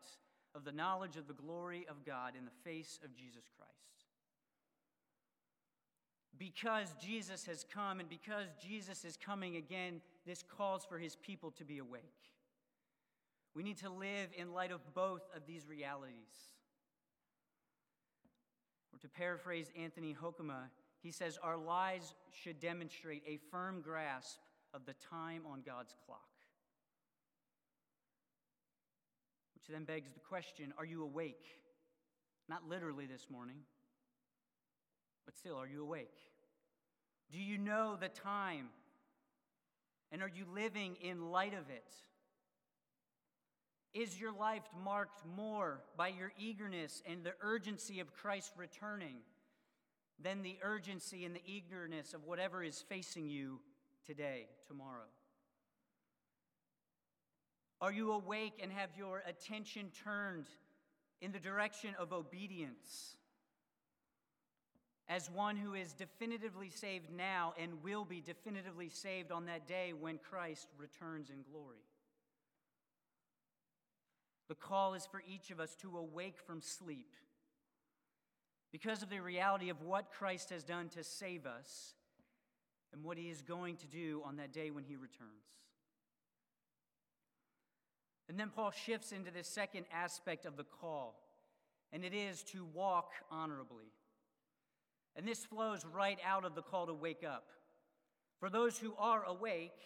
of 0.56 0.64
the 0.64 0.72
knowledge 0.72 1.18
of 1.18 1.28
the 1.28 1.34
glory 1.34 1.86
of 1.90 2.06
God 2.06 2.34
in 2.38 2.46
the 2.46 2.70
face 2.70 3.00
of 3.04 3.16
Jesus 3.16 3.50
Christ. 3.58 3.72
Because 6.38 6.94
Jesus 7.02 7.46
has 7.46 7.66
come 7.74 8.00
and 8.00 8.10
because 8.10 8.48
Jesus 8.62 9.06
is 9.06 9.18
coming 9.18 9.56
again, 9.56 10.02
this 10.26 10.44
calls 10.44 10.86
for 10.86 10.98
his 10.98 11.16
people 11.16 11.52
to 11.52 11.64
be 11.64 11.78
awake. 11.78 12.04
We 13.56 13.64
need 13.64 13.78
to 13.78 13.90
live 13.90 14.30
in 14.36 14.52
light 14.52 14.72
of 14.72 14.82
both 14.94 15.22
of 15.36 15.46
these 15.48 15.68
realities. 15.68 16.53
Or 18.94 19.00
to 19.00 19.08
paraphrase 19.08 19.72
Anthony 19.78 20.16
Hoekema, 20.20 20.70
he 21.02 21.12
says, 21.12 21.38
Our 21.42 21.58
lives 21.58 22.14
should 22.32 22.60
demonstrate 22.60 23.24
a 23.28 23.40
firm 23.50 23.82
grasp 23.82 24.40
of 24.74 24.86
the 24.86 24.94
time 24.94 25.44
on 25.52 25.62
God's 25.66 25.96
clock. 26.06 26.20
Which 29.56 29.68
then 29.68 29.86
begs 29.86 30.12
the 30.14 30.20
question 30.20 30.74
Are 30.78 30.86
you 30.86 31.04
awake? 31.04 31.46
Not 32.50 32.68
literally 32.68 33.06
this 33.06 33.28
morning, 33.32 33.60
but 35.26 35.38
still, 35.38 35.56
are 35.56 35.68
you 35.68 35.82
awake? 35.82 36.18
Do 37.32 37.40
you 37.40 37.58
know 37.58 37.98
the 38.00 38.10
time? 38.10 38.68
And 40.12 40.22
are 40.22 40.30
you 40.30 40.46
living 40.54 40.98
in 41.02 41.32
light 41.32 41.54
of 41.54 41.70
it? 41.70 41.92
Is 43.94 44.20
your 44.20 44.34
life 44.34 44.64
marked 44.84 45.22
more 45.36 45.82
by 45.96 46.08
your 46.08 46.32
eagerness 46.38 47.04
and 47.06 47.24
the 47.24 47.34
urgency 47.42 48.00
of 48.00 48.14
Christ 48.14 48.54
returning 48.58 49.18
than 50.20 50.42
the 50.42 50.58
urgency 50.64 51.26
and 51.26 51.36
the 51.36 51.44
eagerness 51.46 52.14
of 52.14 52.26
whatever 52.26 52.64
is 52.64 52.84
facing 52.90 53.30
you 53.30 53.60
today, 54.06 54.48
tomorrow? 54.68 55.10
Are 57.82 57.92
you 57.92 58.14
awake 58.14 58.60
and 58.64 58.72
have 58.72 58.90
your 58.98 59.22
attention 59.28 59.92
turned 60.04 60.48
in 61.22 61.32
the 61.32 61.40
direction 61.40 61.94
of 62.00 62.14
obedience? 62.14 63.18
as 65.10 65.30
one 65.30 65.58
who 65.58 65.74
is 65.74 65.94
definitively 65.94 66.70
saved 66.70 67.12
now 67.12 67.54
and 67.60 67.84
will 67.84 68.06
be 68.06 68.22
definitively 68.22 68.90
saved 68.90 69.32
on 69.32 69.46
that 69.46 69.68
day 69.68 69.94
when 69.94 70.18
Christ 70.18 70.68
returns 70.78 71.30
in 71.30 71.44
glory. 71.52 71.84
The 74.54 74.68
call 74.68 74.94
is 74.94 75.08
for 75.08 75.24
each 75.28 75.50
of 75.50 75.60
us 75.60 75.76
to 75.78 75.98
awake 75.98 76.38
from 76.38 76.62
sleep 76.62 77.16
because 78.72 79.02
of 79.02 79.10
the 79.10 79.20
reality 79.20 79.70
of 79.70 79.82
what 79.82 80.12
Christ 80.12 80.52
has 80.52 80.64
done 80.64 80.90
to 80.90 81.04
save 81.04 81.48
us 81.48 81.96
and 82.94 83.04
what 83.04 83.18
he 83.18 83.32
is 83.32 83.42
going 83.42 83.78
to 83.78 83.88
do 83.88 84.22
on 84.24 84.36
that 84.36 84.54
day 84.54 84.70
when 84.70 84.84
he 84.84 84.96
returns. 84.96 85.48
And 88.30 88.40
then 88.40 88.52
Paul 88.56 88.70
shifts 88.70 89.12
into 89.12 89.32
the 89.32 89.44
second 89.44 89.88
aspect 89.92 90.46
of 90.46 90.56
the 90.56 90.66
call, 90.66 91.20
and 91.92 92.06
it 92.06 92.14
is 92.14 92.44
to 92.52 92.64
walk 92.76 93.10
honorably. 93.32 93.92
And 95.16 95.28
this 95.28 95.44
flows 95.44 95.84
right 95.84 96.20
out 96.24 96.46
of 96.46 96.54
the 96.54 96.62
call 96.62 96.86
to 96.86 96.94
wake 96.94 97.24
up. 97.28 97.48
For 98.40 98.52
those 98.52 98.78
who 98.78 98.94
are 99.00 99.24
awake 99.26 99.80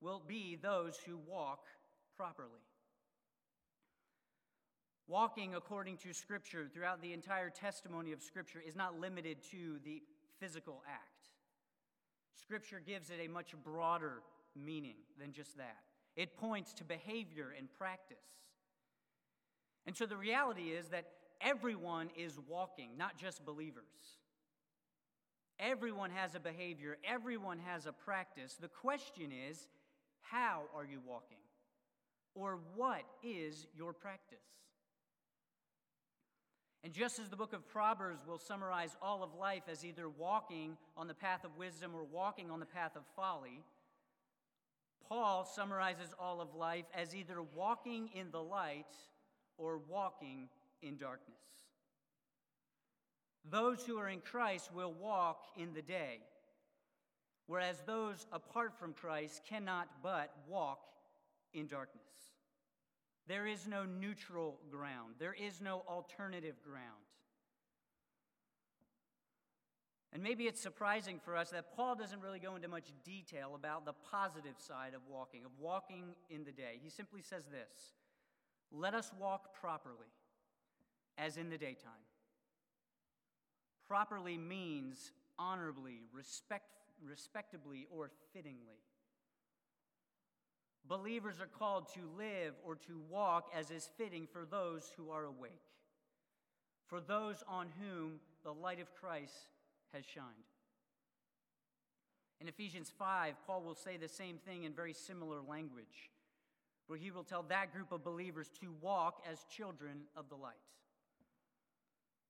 will 0.00 0.20
be 0.26 0.58
those 0.60 0.98
who 1.06 1.16
walk 1.16 1.60
properly. 2.16 2.58
Walking 5.10 5.56
according 5.56 5.96
to 5.98 6.12
Scripture 6.12 6.68
throughout 6.72 7.02
the 7.02 7.12
entire 7.12 7.50
testimony 7.50 8.12
of 8.12 8.22
Scripture 8.22 8.62
is 8.64 8.76
not 8.76 9.00
limited 9.00 9.38
to 9.50 9.80
the 9.84 10.04
physical 10.38 10.84
act. 10.88 11.30
Scripture 12.40 12.80
gives 12.86 13.10
it 13.10 13.18
a 13.20 13.26
much 13.28 13.52
broader 13.64 14.22
meaning 14.54 14.94
than 15.18 15.32
just 15.32 15.56
that. 15.56 15.78
It 16.14 16.36
points 16.36 16.72
to 16.74 16.84
behavior 16.84 17.52
and 17.58 17.66
practice. 17.76 18.22
And 19.84 19.96
so 19.96 20.06
the 20.06 20.16
reality 20.16 20.70
is 20.70 20.90
that 20.90 21.06
everyone 21.40 22.10
is 22.16 22.38
walking, 22.48 22.90
not 22.96 23.18
just 23.18 23.44
believers. 23.44 23.82
Everyone 25.58 26.12
has 26.12 26.36
a 26.36 26.40
behavior, 26.40 26.98
everyone 27.02 27.58
has 27.66 27.86
a 27.86 27.92
practice. 27.92 28.56
The 28.60 28.68
question 28.68 29.32
is, 29.50 29.66
how 30.20 30.62
are 30.72 30.84
you 30.84 31.00
walking? 31.04 31.42
Or 32.36 32.60
what 32.76 33.02
is 33.24 33.66
your 33.76 33.92
practice? 33.92 34.38
And 36.82 36.92
just 36.94 37.18
as 37.18 37.28
the 37.28 37.36
book 37.36 37.52
of 37.52 37.68
Proverbs 37.68 38.26
will 38.26 38.38
summarize 38.38 38.96
all 39.02 39.22
of 39.22 39.34
life 39.34 39.64
as 39.70 39.84
either 39.84 40.08
walking 40.08 40.78
on 40.96 41.08
the 41.08 41.14
path 41.14 41.44
of 41.44 41.56
wisdom 41.58 41.94
or 41.94 42.04
walking 42.04 42.50
on 42.50 42.58
the 42.58 42.66
path 42.66 42.96
of 42.96 43.02
folly, 43.14 43.62
Paul 45.06 45.44
summarizes 45.44 46.14
all 46.18 46.40
of 46.40 46.54
life 46.54 46.86
as 46.94 47.14
either 47.14 47.42
walking 47.42 48.08
in 48.14 48.30
the 48.30 48.42
light 48.42 48.96
or 49.58 49.78
walking 49.78 50.48
in 50.82 50.96
darkness. 50.96 51.36
Those 53.50 53.84
who 53.84 53.98
are 53.98 54.08
in 54.08 54.20
Christ 54.20 54.72
will 54.72 54.92
walk 54.92 55.42
in 55.56 55.74
the 55.74 55.82
day, 55.82 56.20
whereas 57.46 57.82
those 57.86 58.26
apart 58.32 58.78
from 58.78 58.94
Christ 58.94 59.42
cannot 59.48 59.88
but 60.02 60.32
walk 60.48 60.80
in 61.52 61.66
darkness. 61.66 62.09
There 63.26 63.46
is 63.46 63.66
no 63.66 63.84
neutral 63.84 64.58
ground, 64.70 65.14
there 65.18 65.34
is 65.34 65.60
no 65.60 65.82
alternative 65.88 66.56
ground. 66.62 66.86
And 70.12 70.24
maybe 70.24 70.48
it's 70.48 70.60
surprising 70.60 71.20
for 71.24 71.36
us 71.36 71.50
that 71.50 71.76
Paul 71.76 71.94
doesn't 71.94 72.20
really 72.20 72.40
go 72.40 72.56
into 72.56 72.66
much 72.66 72.90
detail 73.04 73.54
about 73.54 73.84
the 73.84 73.92
positive 74.10 74.56
side 74.58 74.92
of 74.92 75.02
walking, 75.08 75.44
of 75.44 75.52
walking 75.60 76.16
in 76.28 76.42
the 76.42 76.50
day. 76.50 76.80
He 76.82 76.90
simply 76.90 77.22
says 77.22 77.44
this 77.46 77.92
Let 78.72 78.94
us 78.94 79.12
walk 79.20 79.54
properly, 79.54 80.10
as 81.16 81.36
in 81.36 81.48
the 81.48 81.58
daytime 81.58 81.92
properly 83.90 84.38
means 84.38 85.10
honorably, 85.36 86.02
respect, 86.12 86.68
respectably, 87.04 87.88
or 87.90 88.12
fittingly. 88.32 88.78
Believers 90.88 91.40
are 91.40 91.46
called 91.46 91.88
to 91.94 92.00
live 92.16 92.54
or 92.64 92.74
to 92.74 93.00
walk 93.08 93.50
as 93.56 93.70
is 93.70 93.88
fitting 93.96 94.26
for 94.32 94.44
those 94.44 94.90
who 94.96 95.10
are 95.10 95.24
awake, 95.24 95.62
for 96.86 97.00
those 97.00 97.42
on 97.46 97.68
whom 97.80 98.20
the 98.42 98.52
light 98.52 98.80
of 98.80 98.94
Christ 98.94 99.34
has 99.92 100.04
shined. 100.04 100.26
In 102.40 102.48
Ephesians 102.48 102.90
5, 102.98 103.34
Paul 103.46 103.62
will 103.62 103.74
say 103.74 103.96
the 103.96 104.08
same 104.08 104.38
thing 104.38 104.64
in 104.64 104.72
very 104.72 104.94
similar 104.94 105.40
language, 105.42 106.10
where 106.86 106.98
he 106.98 107.10
will 107.10 107.22
tell 107.22 107.42
that 107.44 107.72
group 107.72 107.92
of 107.92 108.02
believers 108.02 108.50
to 108.60 108.72
walk 108.80 109.22
as 109.30 109.44
children 109.54 110.02
of 110.16 110.28
the 110.28 110.36
light. 110.36 110.54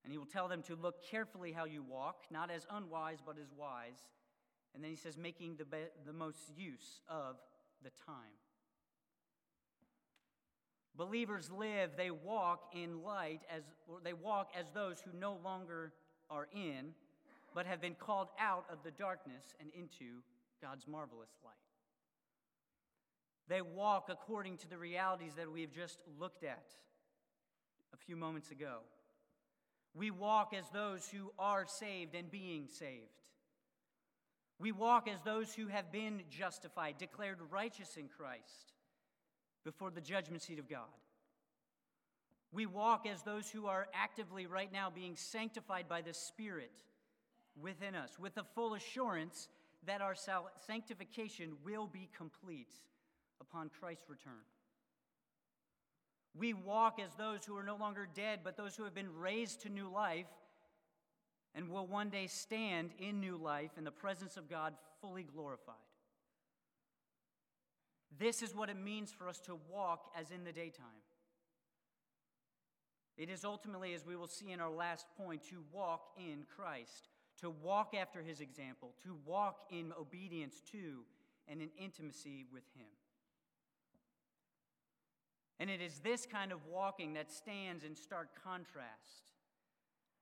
And 0.03 0.13
he 0.13 0.19
will 0.19 0.27
tell 0.27 0.49
them 0.49 0.63
to 0.63 0.75
look 0.75 1.05
carefully 1.09 1.53
how 1.53 1.65
you 1.65 1.83
walk, 1.83 2.25
not 2.31 2.51
as 2.51 2.67
unwise, 2.71 3.19
but 3.25 3.37
as 3.41 3.53
wise. 3.57 3.99
And 4.75 4.83
then 4.83 4.91
he 4.91 4.97
says, 4.97 5.17
making 5.17 5.57
the, 5.57 5.65
be- 5.65 5.93
the 6.07 6.13
most 6.13 6.39
use 6.57 7.01
of 7.09 7.37
the 7.83 7.91
time. 8.07 8.39
Believers 10.97 11.51
live, 11.51 11.91
they 11.97 12.11
walk 12.11 12.73
in 12.75 13.03
light 13.03 13.41
as 13.55 13.63
they 14.05 14.13
walk 14.13 14.51
as 14.59 14.67
those 14.75 15.01
who 15.01 15.19
no 15.19 15.39
longer 15.43 15.93
are 16.29 16.47
in, 16.55 16.93
but 17.55 17.67
have 17.67 17.81
been 17.81 17.95
called 17.95 18.29
out 18.39 18.65
of 18.71 18.79
the 18.85 18.91
darkness 18.91 19.55
and 19.61 19.71
into 19.71 20.21
God's 20.61 20.87
marvelous 20.87 21.31
light. 21.45 21.55
They 23.49 23.63
walk 23.63 24.09
according 24.11 24.59
to 24.59 24.69
the 24.69 24.79
realities 24.79 25.33
that 25.37 25.51
we 25.51 25.63
have 25.63 25.73
just 25.73 25.99
looked 26.19 26.45
at 26.45 26.67
a 27.93 27.97
few 27.97 28.15
moments 28.15 28.51
ago. 28.51 28.79
We 29.95 30.11
walk 30.11 30.53
as 30.57 30.69
those 30.71 31.09
who 31.09 31.33
are 31.39 31.67
saved 31.67 32.15
and 32.15 32.31
being 32.31 32.69
saved. 32.69 33.20
We 34.61 34.73
walk 34.73 35.09
as 35.09 35.23
those 35.23 35.55
who 35.55 35.69
have 35.69 35.91
been 35.91 36.21
justified, 36.29 36.99
declared 36.99 37.39
righteous 37.51 37.97
in 37.97 38.09
Christ 38.09 38.75
before 39.65 39.91
the 39.91 40.03
judgment 40.03 40.43
seat 40.43 40.59
of 40.59 40.69
God. 40.69 40.83
We 42.53 42.67
walk 42.67 43.07
as 43.07 43.23
those 43.23 43.49
who 43.49 43.67
are 43.67 43.89
actively 43.95 44.47
right 44.47 44.71
now 44.71 44.91
being 44.91 45.17
sanctified 45.17 45.89
by 45.89 46.03
the 46.03 46.13
Spirit 46.13 46.73
within 47.61 47.95
us, 47.95 48.19
with 48.19 48.35
the 48.35 48.45
full 48.55 48.75
assurance 48.75 49.49
that 49.87 50.03
our 50.03 50.15
sanctification 50.67 51.53
will 51.65 51.87
be 51.87 52.11
complete 52.15 52.75
upon 53.41 53.71
Christ's 53.81 54.11
return. 54.11 54.45
We 56.35 56.53
walk 56.53 57.01
as 57.01 57.15
those 57.15 57.47
who 57.47 57.57
are 57.57 57.63
no 57.63 57.77
longer 57.77 58.07
dead, 58.15 58.41
but 58.45 58.59
those 58.59 58.77
who 58.77 58.85
have 58.85 58.95
been 58.95 59.17
raised 59.17 59.63
to 59.63 59.69
new 59.71 59.91
life 59.91 60.27
and 61.55 61.69
will 61.69 61.87
one 61.87 62.11
day 62.11 62.27
stand 62.27 62.91
in 62.99 63.21
new 63.21 63.37
life 63.37 63.73
in 63.77 63.85
the 63.85 63.91
presence 63.91 64.37
of 64.37 64.49
God 64.49 64.75
fully 65.01 65.23
glorified. 65.23 65.75
This 68.19 68.43
is 68.43 68.55
what 68.55 68.71
it 68.71 68.77
means 68.77 69.13
for 69.13 69.29
us 69.29 69.41
to 69.41 69.59
walk 69.71 70.11
as 70.19 70.31
in 70.31 70.45
the 70.45 70.53
daytime. 70.53 70.87
It 73.17 73.29
is 73.29 73.45
ultimately, 73.45 73.95
as 73.95 74.07
we 74.07 74.17
will 74.17 74.29
see 74.29 74.51
in 74.51 74.61
our 74.61 74.71
last 74.71 75.07
point, 75.17 75.43
to 75.51 75.63
walk 75.73 76.09
in 76.17 76.45
Christ, 76.57 77.09
to 77.41 77.51
walk 77.51 77.95
after 77.95 78.23
his 78.23 78.41
example, 78.41 78.95
to 79.05 79.17
walk 79.25 79.67
in 79.71 79.93
obedience 79.99 80.63
to 80.73 81.05
and 81.49 81.61
in 81.61 81.69
intimacy 81.79 82.47
with 82.53 82.65
him. 82.75 82.87
And 85.59 85.69
it 85.69 85.83
is 85.83 85.99
this 85.99 86.25
kind 86.25 86.53
of 86.53 86.61
walking 86.67 87.13
that 87.15 87.31
stands 87.31 87.85
in 87.85 87.95
stark 87.95 88.29
contrast 88.43 89.30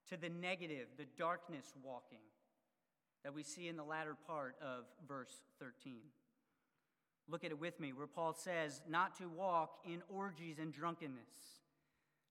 to 0.09 0.17
the 0.17 0.29
negative, 0.29 0.87
the 0.97 1.07
darkness 1.17 1.75
walking 1.83 2.19
that 3.25 3.35
we 3.35 3.43
see 3.43 3.69
in 3.69 3.77
the 3.77 3.85
latter 3.85 4.17
part 4.27 4.57
of 4.63 4.85
verse 5.07 5.43
13. 5.59 6.01
Look 7.29 7.45
at 7.45 7.51
it 7.51 7.61
with 7.61 7.79
me, 7.79 7.93
where 7.93 8.07
Paul 8.07 8.33
says, 8.33 8.81
not 8.89 9.17
to 9.19 9.29
walk 9.29 9.81
in 9.85 10.03
orgies 10.09 10.59
and 10.59 10.73
drunkenness, 10.73 11.61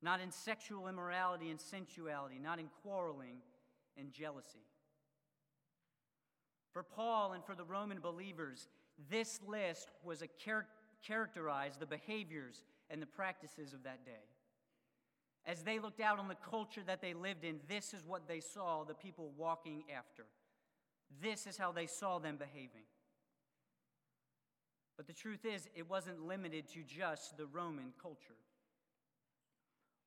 not 0.02 0.22
in 0.22 0.32
sexual 0.32 0.88
immorality 0.88 1.50
and 1.52 1.62
sensuality, 1.62 2.40
not 2.42 2.60
in 2.60 2.68
quarreling 2.82 3.38
and 3.98 4.12
jealousy. 4.12 4.66
For 6.72 6.84
Paul 6.84 7.34
and 7.34 7.44
for 7.44 7.56
the 7.56 7.64
Roman 7.64 8.00
believers, 8.00 8.68
this 9.10 9.40
list 9.48 9.90
was 10.04 10.22
a 10.22 10.28
char- 10.44 10.68
characterized 11.06 11.80
the 11.80 11.86
behaviors 11.86 12.64
and 12.90 13.02
the 13.02 13.08
practices 13.08 13.74
of 13.74 13.84
that 13.84 14.06
day. 14.06 14.26
As 15.48 15.64
they 15.64 15.80
looked 15.80 16.02
out 16.02 16.20
on 16.20 16.28
the 16.28 16.36
culture 16.36 16.82
that 16.86 17.02
they 17.02 17.14
lived 17.14 17.46
in, 17.46 17.62
this 17.70 17.94
is 17.94 18.06
what 18.06 18.28
they 18.28 18.42
saw 18.42 18.84
the 18.84 18.94
people 18.94 19.32
walking 19.38 19.84
after. 19.96 20.26
This 21.22 21.48
is 21.48 21.58
how 21.58 21.72
they 21.72 21.88
saw 21.88 22.20
them 22.20 22.36
behaving. 22.36 22.84
But 24.98 25.08
the 25.08 25.14
truth 25.14 25.46
is, 25.46 25.70
it 25.74 25.90
wasn't 25.90 26.28
limited 26.28 26.68
to 26.74 26.84
just 26.84 27.38
the 27.38 27.46
Roman 27.46 27.94
culture. 28.02 28.36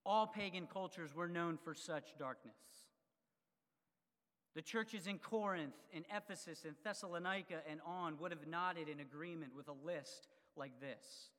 All 0.05 0.27
pagan 0.27 0.67
cultures 0.71 1.15
were 1.15 1.29
known 1.29 1.57
for 1.57 1.75
such 1.75 2.19
darkness. 2.19 2.55
The 4.55 4.63
churches 4.63 5.07
in 5.07 5.19
Corinth, 5.19 5.77
in 5.93 6.05
Ephesus, 6.15 6.65
in 6.65 6.75
Thessalonica, 6.85 7.61
and 7.71 7.81
on 7.87 8.19
would 8.19 8.33
have 8.33 8.47
nodded 8.47 8.89
in 8.89 9.01
agreement 9.01 9.55
with 9.57 9.69
a 9.69 9.87
list 9.87 10.29
like 10.57 10.73
this. 10.81 11.31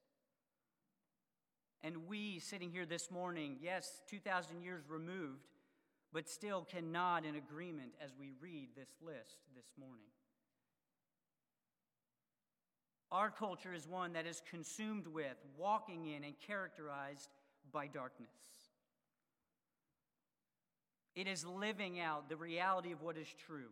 And 1.84 2.08
we, 2.08 2.39
sitting 2.39 2.70
here 2.72 2.86
this 2.86 3.10
morning, 3.10 3.58
yes, 3.62 4.02
2,000 4.10 4.62
years 4.62 4.84
removed, 4.88 5.48
but 6.13 6.30
still 6.30 6.67
can 6.70 6.91
nod 6.91 7.26
in 7.26 7.36
agreement 7.36 7.94
as 8.04 8.12
we 8.20 8.32
read 8.39 8.70
this 8.76 8.89
list 9.02 9.38
this 9.56 9.65
morning. 9.80 10.06
Our 13.12 13.30
culture 13.30 13.74
is 13.74 13.88
one 13.88 14.13
that 14.13 14.26
is 14.26 14.41
consumed 14.50 15.08
with, 15.08 15.36
walking 15.58 16.06
in, 16.06 16.24
and 16.24 16.34
characterized 16.48 17.30
by 17.72 17.88
darkness. 17.88 18.30
It 21.15 21.28
is 21.28 21.46
living 21.46 22.00
out 22.00 22.30
the 22.30 22.38
reality 22.38 22.91
of 22.94 23.02
what 23.02 23.17
is 23.17 23.28
true. 23.46 23.72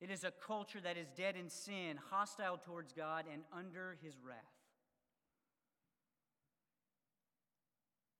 It 0.00 0.10
is 0.10 0.22
a 0.22 0.32
culture 0.46 0.80
that 0.82 0.96
is 0.96 1.08
dead 1.16 1.34
in 1.34 1.48
sin, 1.48 1.98
hostile 2.10 2.58
towards 2.58 2.92
God, 2.92 3.24
and 3.32 3.42
under 3.52 3.96
his 4.02 4.14
wrath. 4.24 4.53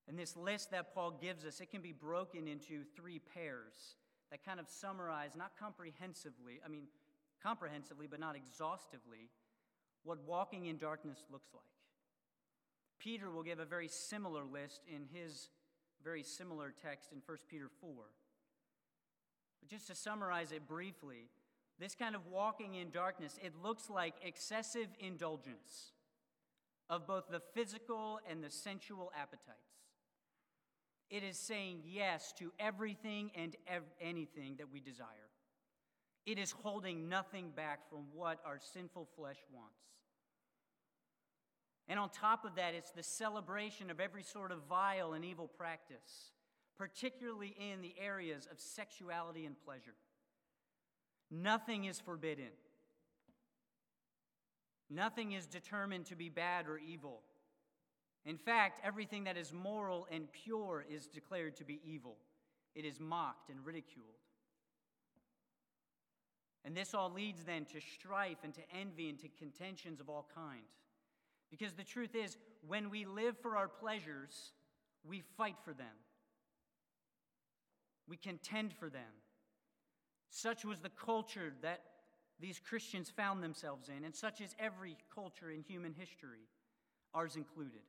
And 0.09 0.19
this 0.19 0.37
list 0.37 0.71
that 0.71 0.95
Paul 0.95 1.19
gives 1.21 1.45
us, 1.45 1.61
it 1.61 1.71
can 1.71 1.81
be 1.81 1.93
broken 1.93 2.47
into 2.47 2.83
three 2.95 3.21
pairs 3.35 3.97
that 4.31 4.45
kind 4.45 4.61
of 4.61 4.69
summarize, 4.69 5.31
not 5.37 5.53
comprehensively, 5.59 6.61
I 6.65 6.69
mean, 6.69 6.85
comprehensively, 7.43 8.07
but 8.07 8.21
not 8.21 8.37
exhaustively, 8.37 9.31
what 10.03 10.19
walking 10.27 10.67
in 10.67 10.77
darkness 10.77 11.19
looks 11.31 11.49
like. 11.55 11.63
Peter 12.99 13.31
will 13.31 13.43
give 13.43 13.59
a 13.59 13.65
very 13.65 13.89
similar 13.89 14.45
list 14.45 14.81
in 14.89 15.07
his 15.13 15.51
very 16.03 16.23
similar 16.23 16.73
text 16.83 17.11
in 17.13 17.19
1 17.25 17.39
Peter 17.49 17.71
4. 17.81 17.91
But 19.61 19.71
just 19.71 19.87
to 19.89 19.95
summarize 19.95 20.53
it 20.53 20.69
briefly, 20.69 21.31
this 21.81 21.95
kind 21.95 22.15
of 22.15 22.27
walking 22.27 22.75
in 22.75 22.91
darkness, 22.91 23.39
it 23.43 23.53
looks 23.63 23.89
like 23.89 24.15
excessive 24.23 24.89
indulgence 25.01 25.93
of 26.91 27.07
both 27.07 27.25
the 27.31 27.41
physical 27.55 28.21
and 28.31 28.45
the 28.45 28.51
sensual 28.51 29.11
appetites. 29.19 29.84
It 31.15 31.23
is 31.23 31.39
saying 31.39 31.83
yes 31.87 32.33
to 32.41 32.53
everything 32.59 33.31
and 33.37 33.55
ev- 33.69 33.85
anything 34.01 34.57
that 34.57 34.73
we 34.73 34.81
desire. 34.81 35.31
It 36.27 36.41
is 36.41 36.51
holding 36.51 37.09
nothing 37.09 37.53
back 37.55 37.89
from 37.89 38.07
what 38.13 38.41
our 38.45 38.59
sinful 38.59 39.07
flesh 39.15 39.37
wants. 39.53 39.79
And 41.87 42.01
on 42.01 42.11
top 42.11 42.45
of 42.45 42.57
that, 42.57 42.75
it's 42.75 42.91
the 42.91 43.05
celebration 43.05 43.91
of 43.91 44.01
every 44.01 44.25
sort 44.25 44.51
of 44.51 44.65
vile 44.69 45.13
and 45.13 45.25
evil 45.25 45.47
practice, 45.47 46.33
particularly 46.77 47.55
in 47.61 47.81
the 47.81 47.95
areas 47.97 48.49
of 48.51 48.59
sexuality 48.59 49.47
and 49.47 49.55
pleasure. 49.65 49.95
Nothing 51.31 51.85
is 51.85 52.01
forbidden. 52.01 52.51
Nothing 54.91 55.31
is 55.31 55.47
determined 55.47 56.07
to 56.07 56.17
be 56.17 56.29
bad 56.29 56.67
or 56.67 56.77
evil. 56.77 57.21
In 58.27 58.39
fact, 58.39 58.81
everything 58.83 59.25
that 59.25 59.37
is 59.37 59.53
moral 59.53 60.07
and 60.11 60.33
pure 60.33 60.85
is 60.89 61.07
declared 61.07 61.57
to 61.57 61.65
be 61.65 61.81
evil. 61.85 62.17
It 62.75 62.85
is 62.85 62.99
mocked 62.99 63.51
and 63.51 63.65
ridiculed. 63.65 64.09
And 66.65 66.75
this 66.75 66.95
all 66.95 67.13
leads 67.13 67.45
then 67.45 67.67
to 67.67 67.81
strife 67.81 68.39
and 68.43 68.55
to 68.55 68.63
envy 68.75 69.11
and 69.11 69.19
to 69.19 69.29
contentions 69.29 70.01
of 70.01 70.09
all 70.09 70.27
kinds. 70.35 70.73
Because 71.51 71.75
the 71.75 71.85
truth 71.85 72.15
is, 72.15 72.39
when 72.67 72.89
we 72.89 73.05
live 73.05 73.37
for 73.39 73.57
our 73.57 73.69
pleasures, 73.69 74.53
we 75.07 75.23
fight 75.37 75.57
for 75.63 75.75
them. 75.75 75.87
We 78.09 78.17
contend 78.17 78.73
for 78.73 78.89
them. 78.89 79.03
Such 80.31 80.65
was 80.65 80.81
the 80.81 80.89
culture 80.89 81.53
that 81.63 81.83
these 82.41 82.59
Christians 82.59 83.11
found 83.11 83.43
themselves 83.43 83.89
in, 83.89 84.05
and 84.05 84.15
such 84.15 84.41
is 84.41 84.55
every 84.59 84.97
culture 85.15 85.51
in 85.51 85.63
human 85.63 85.93
history, 85.93 86.49
ours 87.15 87.37
included. 87.37 87.83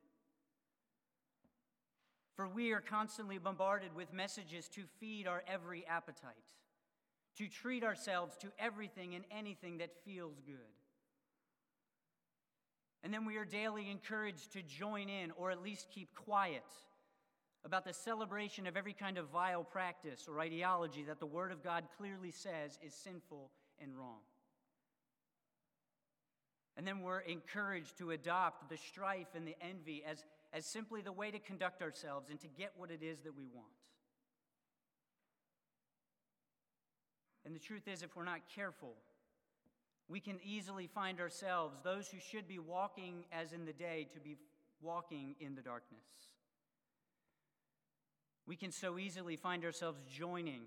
For 2.36 2.46
we 2.46 2.72
are 2.72 2.82
constantly 2.82 3.38
bombarded 3.38 3.96
with 3.96 4.12
messages 4.12 4.68
to 4.68 4.82
feed 5.00 5.26
our 5.26 5.42
every 5.48 5.86
appetite, 5.86 6.34
to 7.38 7.48
treat 7.48 7.82
ourselves 7.82 8.36
to 8.38 8.48
everything 8.58 9.14
and 9.14 9.24
anything 9.30 9.78
that 9.78 9.90
feels 10.04 10.38
good. 10.46 10.56
And 13.02 13.12
then 13.14 13.24
we 13.24 13.36
are 13.36 13.44
daily 13.44 13.90
encouraged 13.90 14.52
to 14.52 14.62
join 14.62 15.08
in 15.08 15.30
or 15.36 15.50
at 15.50 15.62
least 15.62 15.88
keep 15.94 16.14
quiet 16.14 16.64
about 17.64 17.84
the 17.84 17.92
celebration 17.92 18.66
of 18.66 18.76
every 18.76 18.92
kind 18.92 19.16
of 19.16 19.28
vile 19.28 19.64
practice 19.64 20.26
or 20.28 20.40
ideology 20.40 21.04
that 21.04 21.18
the 21.18 21.26
Word 21.26 21.52
of 21.52 21.64
God 21.64 21.84
clearly 21.96 22.30
says 22.30 22.78
is 22.84 22.94
sinful 22.94 23.50
and 23.80 23.96
wrong. 23.96 24.20
And 26.76 26.86
then 26.86 27.00
we're 27.00 27.20
encouraged 27.20 27.96
to 27.98 28.10
adopt 28.10 28.68
the 28.68 28.76
strife 28.76 29.34
and 29.34 29.46
the 29.46 29.56
envy 29.60 30.04
as, 30.06 30.24
as 30.56 30.64
simply 30.64 31.02
the 31.02 31.12
way 31.12 31.30
to 31.30 31.38
conduct 31.38 31.82
ourselves 31.82 32.30
and 32.30 32.40
to 32.40 32.48
get 32.48 32.72
what 32.78 32.90
it 32.90 33.02
is 33.02 33.20
that 33.20 33.36
we 33.36 33.44
want. 33.52 33.68
And 37.44 37.54
the 37.54 37.60
truth 37.60 37.86
is, 37.86 38.02
if 38.02 38.16
we're 38.16 38.24
not 38.24 38.40
careful, 38.54 38.94
we 40.08 40.18
can 40.18 40.38
easily 40.42 40.86
find 40.86 41.20
ourselves, 41.20 41.78
those 41.84 42.08
who 42.08 42.18
should 42.18 42.48
be 42.48 42.58
walking 42.58 43.24
as 43.30 43.52
in 43.52 43.66
the 43.66 43.72
day, 43.74 44.08
to 44.14 44.18
be 44.18 44.36
walking 44.80 45.34
in 45.40 45.54
the 45.54 45.60
darkness. 45.60 46.00
We 48.46 48.56
can 48.56 48.72
so 48.72 48.98
easily 48.98 49.36
find 49.36 49.62
ourselves 49.62 50.00
joining 50.10 50.62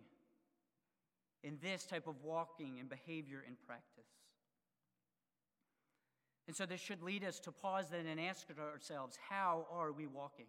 in 1.44 1.58
this 1.64 1.86
type 1.86 2.06
of 2.06 2.24
walking 2.24 2.80
and 2.80 2.88
behavior 2.88 3.44
and 3.46 3.56
practice. 3.66 4.19
And 6.50 6.56
so 6.56 6.66
this 6.66 6.82
should 6.82 7.04
lead 7.04 7.24
us 7.24 7.40
to 7.42 7.52
pause 7.52 7.90
then 7.92 8.08
and 8.08 8.20
ask 8.20 8.48
ourselves 8.74 9.20
how 9.30 9.68
are 9.72 9.92
we 9.92 10.08
walking? 10.08 10.48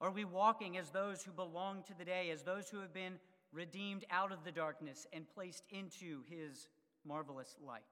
Are 0.00 0.10
we 0.10 0.24
walking 0.24 0.76
as 0.76 0.90
those 0.90 1.22
who 1.22 1.30
belong 1.30 1.84
to 1.84 1.96
the 1.96 2.04
day, 2.04 2.30
as 2.30 2.42
those 2.42 2.68
who 2.68 2.80
have 2.80 2.92
been 2.92 3.20
redeemed 3.52 4.04
out 4.10 4.32
of 4.32 4.42
the 4.42 4.50
darkness 4.50 5.06
and 5.12 5.24
placed 5.36 5.62
into 5.70 6.22
his 6.28 6.66
marvelous 7.06 7.54
light? 7.64 7.82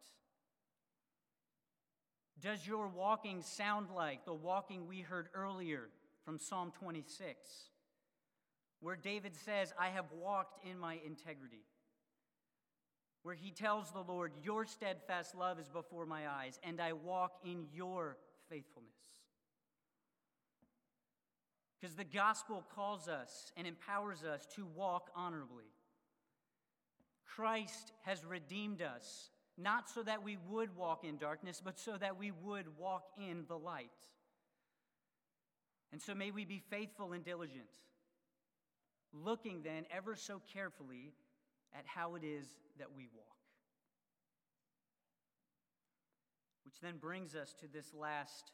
Does 2.40 2.66
your 2.66 2.88
walking 2.88 3.40
sound 3.40 3.90
like 3.94 4.24
the 4.24 4.34
walking 4.34 4.88
we 4.88 4.98
heard 4.98 5.28
earlier 5.32 5.90
from 6.24 6.40
Psalm 6.40 6.72
26, 6.76 7.36
where 8.80 8.96
David 8.96 9.36
says, 9.36 9.72
I 9.78 9.90
have 9.90 10.06
walked 10.10 10.66
in 10.68 10.76
my 10.76 10.98
integrity? 11.06 11.62
Where 13.26 13.34
he 13.34 13.50
tells 13.50 13.90
the 13.90 14.04
Lord, 14.04 14.30
Your 14.44 14.64
steadfast 14.66 15.34
love 15.34 15.58
is 15.58 15.68
before 15.68 16.06
my 16.06 16.28
eyes, 16.28 16.60
and 16.62 16.80
I 16.80 16.92
walk 16.92 17.32
in 17.44 17.66
your 17.74 18.18
faithfulness. 18.48 18.94
Because 21.80 21.96
the 21.96 22.04
gospel 22.04 22.64
calls 22.76 23.08
us 23.08 23.50
and 23.56 23.66
empowers 23.66 24.22
us 24.22 24.46
to 24.54 24.64
walk 24.64 25.10
honorably. 25.16 25.72
Christ 27.26 27.90
has 28.02 28.24
redeemed 28.24 28.80
us, 28.80 29.30
not 29.58 29.90
so 29.90 30.04
that 30.04 30.22
we 30.22 30.38
would 30.48 30.76
walk 30.76 31.02
in 31.02 31.18
darkness, 31.18 31.60
but 31.60 31.80
so 31.80 31.96
that 31.98 32.16
we 32.16 32.30
would 32.30 32.78
walk 32.78 33.08
in 33.18 33.42
the 33.48 33.58
light. 33.58 33.90
And 35.90 36.00
so 36.00 36.14
may 36.14 36.30
we 36.30 36.44
be 36.44 36.62
faithful 36.70 37.12
and 37.12 37.24
diligent, 37.24 37.66
looking 39.12 39.62
then 39.64 39.84
ever 39.90 40.14
so 40.14 40.40
carefully 40.54 41.12
at 41.76 41.84
how 41.86 42.14
it 42.14 42.24
is 42.24 42.46
that 42.78 42.88
we 42.96 43.08
walk. 43.14 43.36
Which 46.64 46.80
then 46.80 46.96
brings 46.98 47.34
us 47.34 47.54
to 47.60 47.66
this 47.68 47.94
last 47.94 48.52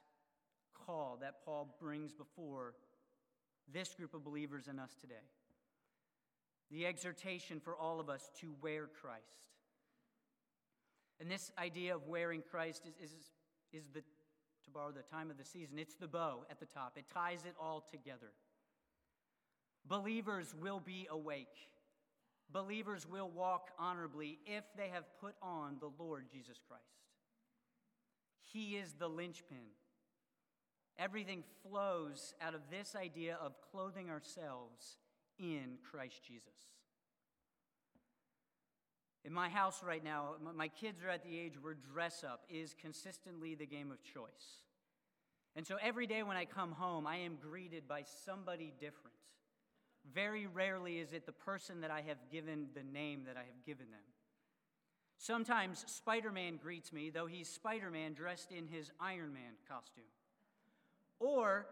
call 0.87 1.19
that 1.21 1.45
Paul 1.45 1.77
brings 1.81 2.13
before 2.13 2.75
this 3.73 3.95
group 3.95 4.15
of 4.15 4.25
believers 4.25 4.67
and 4.69 4.81
us 4.81 4.95
today. 5.01 5.15
The 6.71 6.87
exhortation 6.87 7.61
for 7.61 7.77
all 7.77 8.01
of 8.01 8.09
us 8.09 8.31
to 8.41 8.55
wear 8.63 8.87
Christ. 8.87 9.23
And 11.21 11.31
this 11.31 11.53
idea 11.59 11.95
of 11.95 12.07
wearing 12.09 12.43
Christ 12.43 12.83
is, 12.87 13.13
is, 13.13 13.31
is 13.73 13.89
the, 13.93 14.01
to 14.01 14.71
borrow 14.73 14.91
the 14.91 15.03
time 15.03 15.31
of 15.31 15.39
the 15.39 15.45
season, 15.45 15.79
it's 15.79 15.95
the 15.95 16.09
bow 16.09 16.45
at 16.51 16.59
the 16.59 16.67
top. 16.67 16.95
It 16.97 17.05
ties 17.13 17.45
it 17.45 17.55
all 17.61 17.85
together. 17.91 18.33
Believers 19.87 20.55
will 20.61 20.81
be 20.81 21.07
awake. 21.11 21.72
Believers 22.53 23.07
will 23.11 23.31
walk 23.31 23.71
honorably 23.79 24.39
if 24.47 24.65
they 24.77 24.89
have 24.89 25.05
put 25.21 25.35
on 25.43 25.77
the 25.81 25.91
Lord 25.99 26.27
Jesus 26.31 26.59
Christ. 26.69 26.83
He 28.53 28.77
is 28.77 28.93
the 28.99 29.09
linchpin 29.09 29.71
Everything 30.99 31.43
flows 31.63 32.35
out 32.41 32.55
of 32.55 32.61
this 32.71 32.95
idea 32.95 33.39
of 33.41 33.55
clothing 33.71 34.11
ourselves 34.11 34.99
in 35.39 35.79
Christ 35.91 36.23
Jesus. 36.27 36.47
In 39.25 39.33
my 39.33 39.49
house 39.49 39.83
right 39.83 40.03
now, 40.03 40.35
my 40.55 40.69
kids 40.69 41.03
are 41.03 41.09
at 41.09 41.23
the 41.23 41.39
age 41.39 41.55
where 41.61 41.75
dress 41.75 42.25
up 42.25 42.45
is 42.51 42.75
consistently 42.81 43.55
the 43.55 43.67
game 43.67 43.91
of 43.91 44.03
choice. 44.03 44.63
And 45.55 45.67
so 45.67 45.77
every 45.81 46.07
day 46.07 46.23
when 46.23 46.37
I 46.37 46.45
come 46.45 46.73
home, 46.73 47.07
I 47.07 47.17
am 47.17 47.37
greeted 47.41 47.87
by 47.87 48.03
somebody 48.25 48.73
different. 48.79 49.17
Very 50.13 50.47
rarely 50.47 50.99
is 50.99 51.13
it 51.13 51.27
the 51.27 51.33
person 51.33 51.81
that 51.81 51.91
I 51.91 52.03
have 52.03 52.19
given 52.31 52.69
the 52.75 52.83
name 52.83 53.25
that 53.27 53.37
I 53.37 53.45
have 53.45 53.65
given 53.65 53.91
them. 53.91 54.01
Sometimes 55.19 55.85
Spider 55.87 56.33
Man 56.33 56.59
greets 56.61 56.93
me, 56.93 57.11
though 57.11 57.27
he's 57.27 57.49
Spider 57.49 57.91
Man 57.91 58.13
dressed 58.13 58.51
in 58.51 58.67
his 58.67 58.91
Iron 58.99 59.33
Man 59.33 59.55
costume. 59.69 60.05
Or 61.21 61.67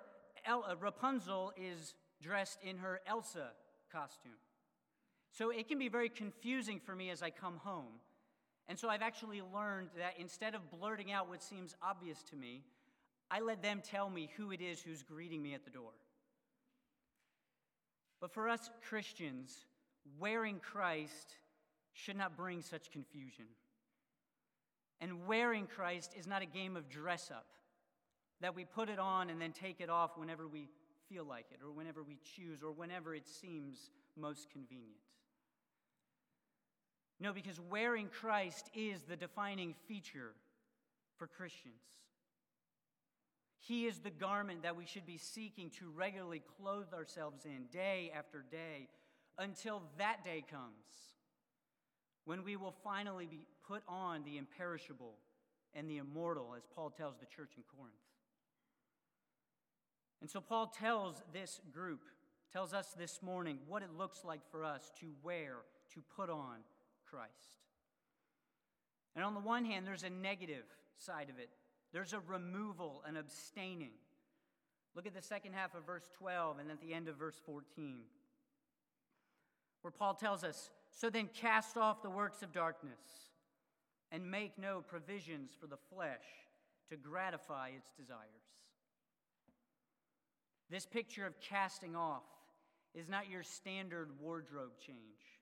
El- 0.46 0.64
uh, 0.64 0.76
Rapunzel 0.76 1.52
is 1.56 1.94
dressed 2.22 2.58
in 2.62 2.78
her 2.78 3.00
Elsa 3.06 3.50
costume. 3.92 4.38
So 5.32 5.50
it 5.50 5.68
can 5.68 5.78
be 5.78 5.88
very 5.88 6.08
confusing 6.08 6.78
for 6.78 6.94
me 6.94 7.10
as 7.10 7.22
I 7.22 7.30
come 7.30 7.56
home. 7.56 7.98
And 8.68 8.78
so 8.78 8.88
I've 8.88 9.02
actually 9.02 9.42
learned 9.52 9.88
that 9.98 10.14
instead 10.18 10.54
of 10.54 10.70
blurting 10.70 11.10
out 11.10 11.28
what 11.28 11.42
seems 11.42 11.74
obvious 11.82 12.22
to 12.30 12.36
me, 12.36 12.62
I 13.30 13.40
let 13.40 13.62
them 13.62 13.82
tell 13.84 14.08
me 14.08 14.30
who 14.36 14.52
it 14.52 14.60
is 14.60 14.80
who's 14.80 15.02
greeting 15.02 15.42
me 15.42 15.54
at 15.54 15.64
the 15.64 15.70
door. 15.70 15.90
But 18.20 18.32
for 18.32 18.48
us 18.48 18.70
Christians, 18.88 19.66
wearing 20.18 20.60
Christ 20.60 21.36
should 21.92 22.16
not 22.16 22.36
bring 22.36 22.62
such 22.62 22.90
confusion. 22.90 23.46
And 25.00 25.26
wearing 25.26 25.66
Christ 25.66 26.14
is 26.18 26.26
not 26.26 26.42
a 26.42 26.46
game 26.46 26.76
of 26.76 26.88
dress 26.88 27.30
up 27.30 27.46
that 28.40 28.54
we 28.54 28.64
put 28.64 28.88
it 28.88 28.98
on 28.98 29.30
and 29.30 29.40
then 29.40 29.52
take 29.52 29.80
it 29.80 29.90
off 29.90 30.16
whenever 30.16 30.46
we 30.46 30.68
feel 31.08 31.24
like 31.24 31.46
it, 31.50 31.58
or 31.64 31.72
whenever 31.72 32.02
we 32.02 32.18
choose, 32.36 32.62
or 32.62 32.70
whenever 32.70 33.14
it 33.14 33.26
seems 33.26 33.90
most 34.16 34.48
convenient. 34.50 35.00
No, 37.18 37.32
because 37.32 37.60
wearing 37.68 38.08
Christ 38.08 38.70
is 38.74 39.02
the 39.02 39.16
defining 39.16 39.74
feature 39.86 40.32
for 41.18 41.26
Christians. 41.26 41.82
He 43.60 43.86
is 43.86 43.98
the 43.98 44.10
garment 44.10 44.62
that 44.62 44.76
we 44.76 44.86
should 44.86 45.06
be 45.06 45.18
seeking 45.18 45.70
to 45.78 45.90
regularly 45.94 46.42
clothe 46.58 46.92
ourselves 46.94 47.44
in 47.44 47.66
day 47.70 48.10
after 48.16 48.44
day 48.50 48.88
until 49.38 49.82
that 49.98 50.24
day 50.24 50.42
comes 50.50 51.10
when 52.24 52.42
we 52.42 52.56
will 52.56 52.74
finally 52.82 53.26
be 53.26 53.46
put 53.66 53.82
on 53.86 54.24
the 54.24 54.38
imperishable 54.38 55.14
and 55.74 55.88
the 55.88 55.98
immortal, 55.98 56.54
as 56.56 56.64
Paul 56.74 56.90
tells 56.90 57.16
the 57.18 57.26
church 57.26 57.52
in 57.56 57.62
Corinth. 57.76 57.94
And 60.20 60.28
so 60.28 60.40
Paul 60.40 60.66
tells 60.66 61.22
this 61.32 61.60
group, 61.72 62.00
tells 62.52 62.74
us 62.74 62.94
this 62.98 63.22
morning 63.22 63.58
what 63.68 63.82
it 63.82 63.90
looks 63.96 64.24
like 64.24 64.40
for 64.50 64.64
us 64.64 64.90
to 65.00 65.06
wear, 65.22 65.56
to 65.94 66.02
put 66.16 66.28
on 66.28 66.58
Christ. 67.08 67.30
And 69.14 69.24
on 69.24 69.34
the 69.34 69.40
one 69.40 69.64
hand, 69.64 69.86
there's 69.86 70.02
a 70.02 70.10
negative 70.10 70.64
side 70.96 71.30
of 71.30 71.38
it. 71.38 71.50
There's 71.92 72.12
a 72.12 72.20
removal, 72.20 73.02
an 73.06 73.16
abstaining. 73.16 73.92
Look 74.94 75.06
at 75.06 75.14
the 75.14 75.22
second 75.22 75.54
half 75.54 75.74
of 75.74 75.86
verse 75.86 76.08
12 76.18 76.58
and 76.58 76.70
at 76.70 76.80
the 76.80 76.94
end 76.94 77.08
of 77.08 77.16
verse 77.16 77.40
14, 77.44 78.00
where 79.82 79.90
Paul 79.90 80.14
tells 80.14 80.44
us 80.44 80.70
So 80.90 81.10
then 81.10 81.28
cast 81.34 81.76
off 81.76 82.02
the 82.02 82.10
works 82.10 82.42
of 82.42 82.52
darkness 82.52 83.30
and 84.12 84.30
make 84.30 84.58
no 84.58 84.82
provisions 84.86 85.52
for 85.58 85.66
the 85.66 85.78
flesh 85.92 86.24
to 86.90 86.96
gratify 86.96 87.70
its 87.76 87.90
desires. 87.96 88.26
This 90.68 90.86
picture 90.86 91.26
of 91.26 91.40
casting 91.40 91.96
off 91.96 92.22
is 92.94 93.08
not 93.08 93.28
your 93.28 93.42
standard 93.42 94.10
wardrobe 94.20 94.72
change. 94.84 95.39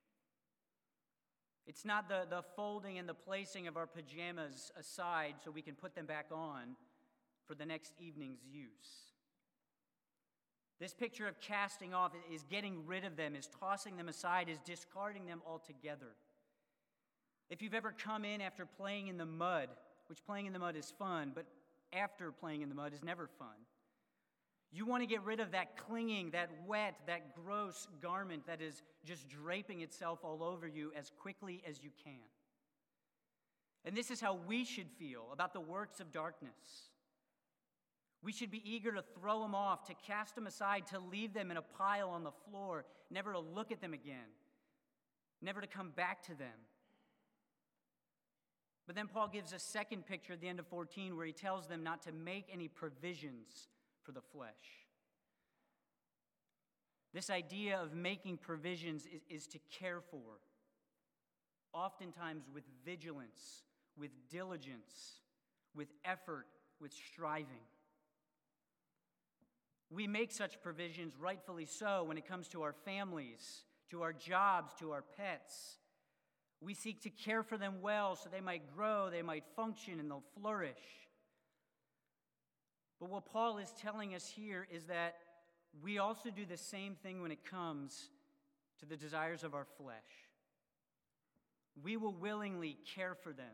It's 1.69 1.85
not 1.85 2.09
the, 2.09 2.23
the 2.29 2.43
folding 2.57 2.99
and 2.99 3.07
the 3.07 3.15
placing 3.15 3.69
of 3.69 3.77
our 3.77 3.87
pajamas 3.87 4.73
aside 4.81 5.35
so 5.45 5.51
we 5.51 5.61
can 5.61 5.75
put 5.75 5.95
them 5.95 6.07
back 6.07 6.27
on 6.33 6.77
for 7.47 7.55
the 7.55 7.67
next 7.67 7.93
evening's 8.01 8.41
use. 8.51 9.13
This 10.81 10.95
picture 10.95 11.29
of 11.29 11.41
casting 11.41 11.93
off 11.93 12.13
is 12.33 12.43
getting 12.45 12.87
rid 12.87 13.05
of 13.05 13.17
them, 13.17 13.37
is 13.37 13.49
tossing 13.61 13.99
them 13.99 14.09
aside, 14.09 14.49
is 14.49 14.59
discarding 14.65 15.27
them 15.27 15.43
altogether. 15.47 16.15
If 17.51 17.61
you've 17.61 17.75
ever 17.75 17.93
come 17.93 18.25
in 18.25 18.41
after 18.41 18.65
playing 18.65 19.09
in 19.09 19.19
the 19.19 19.27
mud, 19.27 19.69
which 20.07 20.25
playing 20.25 20.47
in 20.47 20.53
the 20.55 20.59
mud 20.59 20.77
is 20.77 20.93
fun, 20.99 21.33
but 21.35 21.45
after 21.93 22.33
playing 22.33 22.63
in 22.63 22.69
the 22.69 22.75
mud 22.75 22.95
is 22.95 23.03
never 23.03 23.27
fun. 23.27 23.49
You 24.71 24.85
want 24.85 25.03
to 25.03 25.07
get 25.07 25.25
rid 25.25 25.41
of 25.41 25.53
that 25.53 25.77
clinging, 25.77 26.31
that 26.33 26.51
wet, 26.67 26.95
that 27.07 27.35
gross 27.35 27.89
garment 28.03 28.47
that 28.47 28.61
is 28.61 28.83
just 29.05 29.29
draping 29.29 29.81
itself 29.81 30.21
all 30.23 30.43
over 30.43 30.67
you 30.67 30.93
as 30.97 31.11
quickly 31.19 31.63
as 31.67 31.83
you 31.83 31.91
can. 32.05 32.21
And 33.85 33.97
this 33.97 34.11
is 34.11 34.21
how 34.21 34.39
we 34.47 34.65
should 34.65 34.91
feel 34.99 35.29
about 35.33 35.55
the 35.55 35.61
works 35.61 36.01
of 36.01 36.13
darkness. 36.13 36.91
We 38.23 38.33
should 38.33 38.51
be 38.51 38.63
eager 38.69 38.93
to 38.93 39.03
throw 39.19 39.41
them 39.41 39.55
off, 39.55 39.87
to 39.87 39.95
cast 40.07 40.35
them 40.35 40.47
aside, 40.47 40.87
to 40.89 40.99
leave 40.99 41.33
them 41.33 41.51
in 41.51 41.57
a 41.57 41.63
pile 41.63 42.11
on 42.11 42.25
the 42.25 42.33
floor, 42.51 42.85
never 43.11 43.33
to 43.33 43.39
look 43.39 43.73
at 43.73 43.81
them 43.81 43.95
again, 43.95 44.17
never 45.41 45.61
to 45.61 45.67
come 45.67 45.91
back 45.91 46.23
to 46.25 46.35
them. 46.35 46.67
But 48.87 48.97
then 48.97 49.07
Paul 49.07 49.29
gives 49.29 49.53
a 49.53 49.59
second 49.59 50.07
picture 50.07 50.33
at 50.33 50.41
the 50.41 50.49
end 50.49 50.59
of 50.59 50.67
14 50.67 51.17
where 51.17 51.27
he 51.27 51.33
tells 51.33 51.67
them 51.67 51.83
not 51.83 52.03
to 52.03 52.13
make 52.13 52.47
any 52.53 52.69
provisions 52.69 53.69
for 54.09 54.13
the 54.13 54.23
flesh. 54.33 54.87
This 57.13 57.29
idea 57.29 57.79
of 57.79 57.93
making 57.93 58.39
provisions 58.39 59.05
is, 59.05 59.21
is 59.29 59.47
to 59.49 59.59
care 59.79 60.01
for, 60.01 60.41
oftentimes 61.75 62.45
with 62.55 62.65
vigilance, 62.87 63.65
with 63.99 64.11
diligence, 64.31 65.21
with 65.75 65.89
effort, 66.07 66.47
with 66.81 66.91
striving. 66.95 67.67
We 69.91 70.07
make 70.07 70.33
such 70.33 70.63
provisions, 70.63 71.13
rightfully 71.21 71.67
so, 71.67 72.05
when 72.05 72.17
it 72.17 72.27
comes 72.27 72.49
to 72.49 72.63
our 72.63 72.75
families, 72.87 73.65
to 73.91 74.01
our 74.01 74.15
jobs, 74.15 74.73
to 74.79 74.93
our 74.93 75.05
pets. 75.19 75.77
We 76.63 76.73
seek 76.73 77.03
to 77.03 77.11
care 77.11 77.43
for 77.43 77.59
them 77.59 77.83
well 77.83 78.17
so 78.17 78.31
they 78.31 78.41
might 78.41 78.75
grow, 78.75 79.11
they 79.11 79.21
might 79.21 79.45
function, 79.55 80.01
and 80.01 80.11
they'll 80.11 80.25
flourish. 80.41 81.08
But 83.01 83.11
what 83.11 83.27
Paul 83.27 83.59
is 83.59 83.73
telling 83.81 84.15
us 84.15 84.27
here 84.27 84.67
is 84.71 84.85
that 84.85 85.17
we 85.83 85.99
also 85.99 86.31
do 86.31 86.45
the 86.45 86.57
same 86.57 86.95
thing 86.95 87.23
when 87.23 87.31
it 87.31 87.45
comes 87.45 88.11
to 88.81 88.87
the 88.87 88.97
desires 88.97 89.45
of 89.45 89.55
our 89.55 89.67
flesh. 89.77 89.97
We 91.83 91.97
will 91.97 92.15
willingly 92.15 92.77
care 92.95 93.15
for 93.15 93.33
them, 93.33 93.47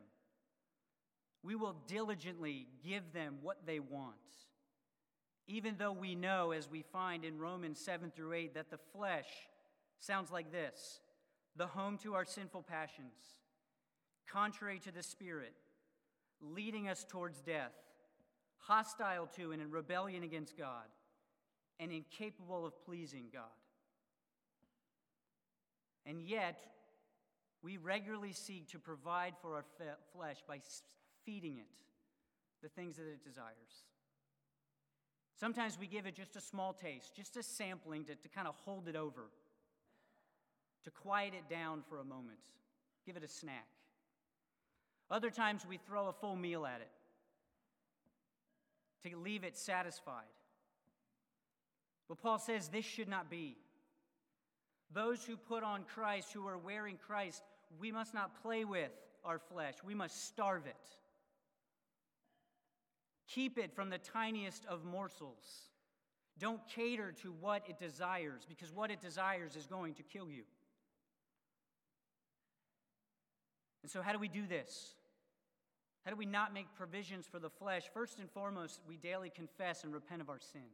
we 1.43 1.55
will 1.55 1.77
diligently 1.87 2.69
give 2.83 3.13
them 3.13 3.37
what 3.43 3.67
they 3.67 3.81
want. 3.81 4.17
Even 5.47 5.75
though 5.77 5.93
we 5.93 6.15
know, 6.15 6.53
as 6.53 6.71
we 6.71 6.81
find 6.81 7.23
in 7.23 7.39
Romans 7.39 7.79
7 7.79 8.11
through 8.11 8.33
8, 8.33 8.55
that 8.55 8.71
the 8.71 8.79
flesh 8.95 9.27
sounds 10.01 10.31
like 10.31 10.51
this 10.51 11.01
the 11.57 11.67
home 11.67 11.99
to 11.99 12.15
our 12.15 12.25
sinful 12.25 12.63
passions, 12.63 13.37
contrary 14.27 14.81
to 14.81 14.91
the 14.91 15.03
Spirit, 15.03 15.55
leading 16.41 16.89
us 16.89 17.05
towards 17.09 17.41
death, 17.43 17.73
hostile 18.67 19.29
to 19.37 19.53
and 19.53 19.63
in 19.63 19.71
rebellion 19.71 20.23
against 20.23 20.57
God, 20.57 20.87
and 21.79 21.91
incapable 21.93 22.65
of 22.65 22.85
pleasing 22.85 23.27
God. 23.33 23.43
And 26.07 26.21
yet, 26.21 26.67
we 27.63 27.79
regularly 27.79 28.33
seek 28.33 28.69
to 28.71 28.79
provide 28.79 29.35
for 29.41 29.55
our 29.55 29.65
flesh 30.13 30.37
by 30.47 30.61
feeding 31.25 31.59
it 31.59 31.67
the 32.63 32.69
things 32.69 32.97
that 32.97 33.07
it 33.07 33.25
desires. 33.25 33.85
Sometimes 35.39 35.79
we 35.79 35.87
give 35.87 36.07
it 36.07 36.15
just 36.15 36.37
a 36.37 36.41
small 36.41 36.73
taste, 36.73 37.15
just 37.17 37.37
a 37.37 37.43
sampling 37.43 38.05
to, 38.05 38.15
to 38.15 38.29
kind 38.29 38.47
of 38.47 38.55
hold 38.65 38.89
it 38.89 38.97
over 38.97 39.31
to 40.85 40.91
quiet 40.91 41.33
it 41.35 41.53
down 41.53 41.83
for 41.89 41.99
a 41.99 42.05
moment, 42.05 42.39
give 43.07 43.17
it 43.17 43.25
a 43.25 43.29
snack. 43.29 43.67
Other 45.11 45.31
times 45.31 45.67
we 45.67 45.79
throw 45.79 46.09
a 46.09 46.13
full 46.13 46.37
meal 46.37 46.67
at 46.67 46.81
it 46.81 46.91
to 49.11 49.19
leave 49.19 49.45
it 49.45 49.57
satisfied. 49.57 50.25
But 52.09 52.19
Paul 52.19 52.39
says 52.39 52.69
this 52.69 52.85
should 52.85 53.09
not 53.09 53.31
be. 53.31 53.57
Those 54.93 55.25
who 55.25 55.37
put 55.37 55.63
on 55.63 55.85
Christ, 55.85 56.33
who 56.33 56.47
are 56.47 56.59
wearing 56.59 56.97
Christ, 56.97 57.43
we 57.79 57.91
must 57.91 58.15
not 58.15 58.41
play 58.43 58.65
with 58.65 58.93
our 59.25 59.39
flesh, 59.39 59.75
we 59.85 59.95
must 59.95 60.27
starve 60.27 60.67
it. 60.67 60.77
Keep 63.27 63.59
it 63.59 63.75
from 63.75 63.91
the 63.91 63.99
tiniest 63.99 64.67
of 64.67 64.85
morsels. 64.85 65.71
Don't 66.39 66.61
cater 66.69 67.13
to 67.23 67.33
what 67.41 67.65
it 67.69 67.79
desires, 67.79 68.43
because 68.47 68.73
what 68.73 68.91
it 68.91 69.01
desires 69.01 69.57
is 69.57 69.67
going 69.67 69.95
to 69.95 70.03
kill 70.03 70.31
you. 70.31 70.43
And 73.83 73.91
so, 73.91 74.03
how 74.03 74.13
do 74.13 74.19
we 74.19 74.29
do 74.29 74.47
this? 74.47 74.95
How 76.05 76.11
do 76.11 76.17
we 76.17 76.27
not 76.27 76.53
make 76.53 76.75
provisions 76.75 77.27
for 77.27 77.39
the 77.39 77.49
flesh? 77.49 77.85
First 77.93 78.19
and 78.19 78.31
foremost, 78.31 78.81
we 78.87 78.97
daily 78.97 79.31
confess 79.31 79.85
and 79.85 79.95
repent 79.95 80.21
of 80.21 80.29
our 80.29 80.39
sin. 80.39 80.69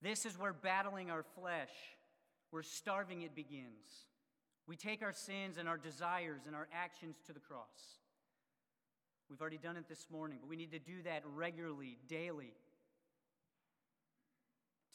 This 0.00 0.24
is 0.24 0.38
where 0.38 0.52
battling 0.52 1.10
our 1.10 1.24
flesh, 1.24 1.72
where 2.50 2.62
starving 2.62 3.22
it 3.22 3.34
begins. 3.34 4.06
We 4.66 4.76
take 4.76 5.02
our 5.02 5.12
sins 5.12 5.58
and 5.58 5.68
our 5.68 5.76
desires 5.76 6.42
and 6.46 6.54
our 6.54 6.68
actions 6.72 7.16
to 7.26 7.32
the 7.32 7.40
cross. 7.40 7.98
We've 9.28 9.40
already 9.40 9.58
done 9.58 9.76
it 9.76 9.88
this 9.88 10.06
morning, 10.10 10.38
but 10.40 10.48
we 10.48 10.56
need 10.56 10.70
to 10.72 10.78
do 10.78 11.02
that 11.02 11.22
regularly, 11.34 11.98
daily, 12.06 12.54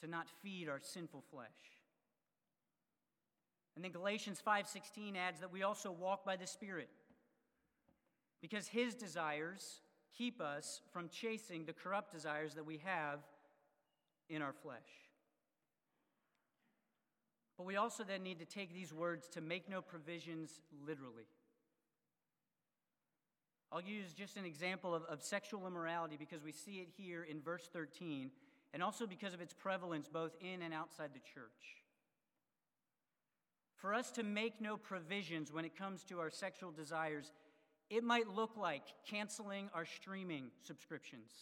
to 0.00 0.08
not 0.08 0.28
feed 0.42 0.68
our 0.68 0.80
sinful 0.80 1.24
flesh. 1.30 1.48
And 3.76 3.84
then 3.84 3.92
Galatians 3.92 4.40
5:16 4.40 5.16
adds 5.16 5.40
that 5.40 5.52
we 5.52 5.62
also 5.62 5.90
walk 5.90 6.24
by 6.24 6.36
the 6.36 6.46
Spirit. 6.46 6.88
Because 8.40 8.68
his 8.68 8.94
desires 8.94 9.80
keep 10.16 10.40
us 10.40 10.80
from 10.92 11.08
chasing 11.08 11.64
the 11.64 11.72
corrupt 11.72 12.12
desires 12.12 12.54
that 12.54 12.64
we 12.66 12.80
have 12.84 13.20
in 14.28 14.42
our 14.42 14.52
flesh. 14.52 14.78
But 17.56 17.66
we 17.66 17.76
also 17.76 18.04
then 18.04 18.22
need 18.22 18.38
to 18.38 18.46
take 18.46 18.72
these 18.72 18.92
words 18.92 19.28
to 19.28 19.40
make 19.40 19.68
no 19.68 19.82
provisions 19.82 20.62
literally. 20.86 21.26
I'll 23.72 23.82
use 23.82 24.12
just 24.14 24.36
an 24.36 24.44
example 24.44 24.94
of, 24.94 25.04
of 25.04 25.22
sexual 25.22 25.66
immorality 25.66 26.16
because 26.18 26.42
we 26.42 26.52
see 26.52 26.78
it 26.78 26.88
here 26.96 27.22
in 27.22 27.40
verse 27.40 27.68
13, 27.72 28.30
and 28.72 28.82
also 28.82 29.06
because 29.06 29.34
of 29.34 29.40
its 29.40 29.52
prevalence 29.52 30.08
both 30.08 30.32
in 30.40 30.62
and 30.62 30.74
outside 30.74 31.10
the 31.12 31.20
church. 31.20 31.84
For 33.76 33.94
us 33.94 34.10
to 34.12 34.22
make 34.22 34.60
no 34.60 34.76
provisions 34.76 35.52
when 35.52 35.64
it 35.64 35.76
comes 35.76 36.02
to 36.04 36.18
our 36.18 36.30
sexual 36.30 36.72
desires, 36.72 37.32
it 37.90 38.04
might 38.04 38.28
look 38.28 38.56
like 38.56 38.84
canceling 39.04 39.68
our 39.74 39.84
streaming 39.84 40.50
subscriptions 40.62 41.32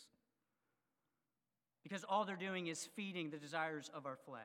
because 1.82 2.04
all 2.08 2.24
they're 2.24 2.36
doing 2.36 2.66
is 2.66 2.88
feeding 2.96 3.30
the 3.30 3.36
desires 3.36 3.90
of 3.94 4.06
our 4.06 4.16
flesh. 4.26 4.42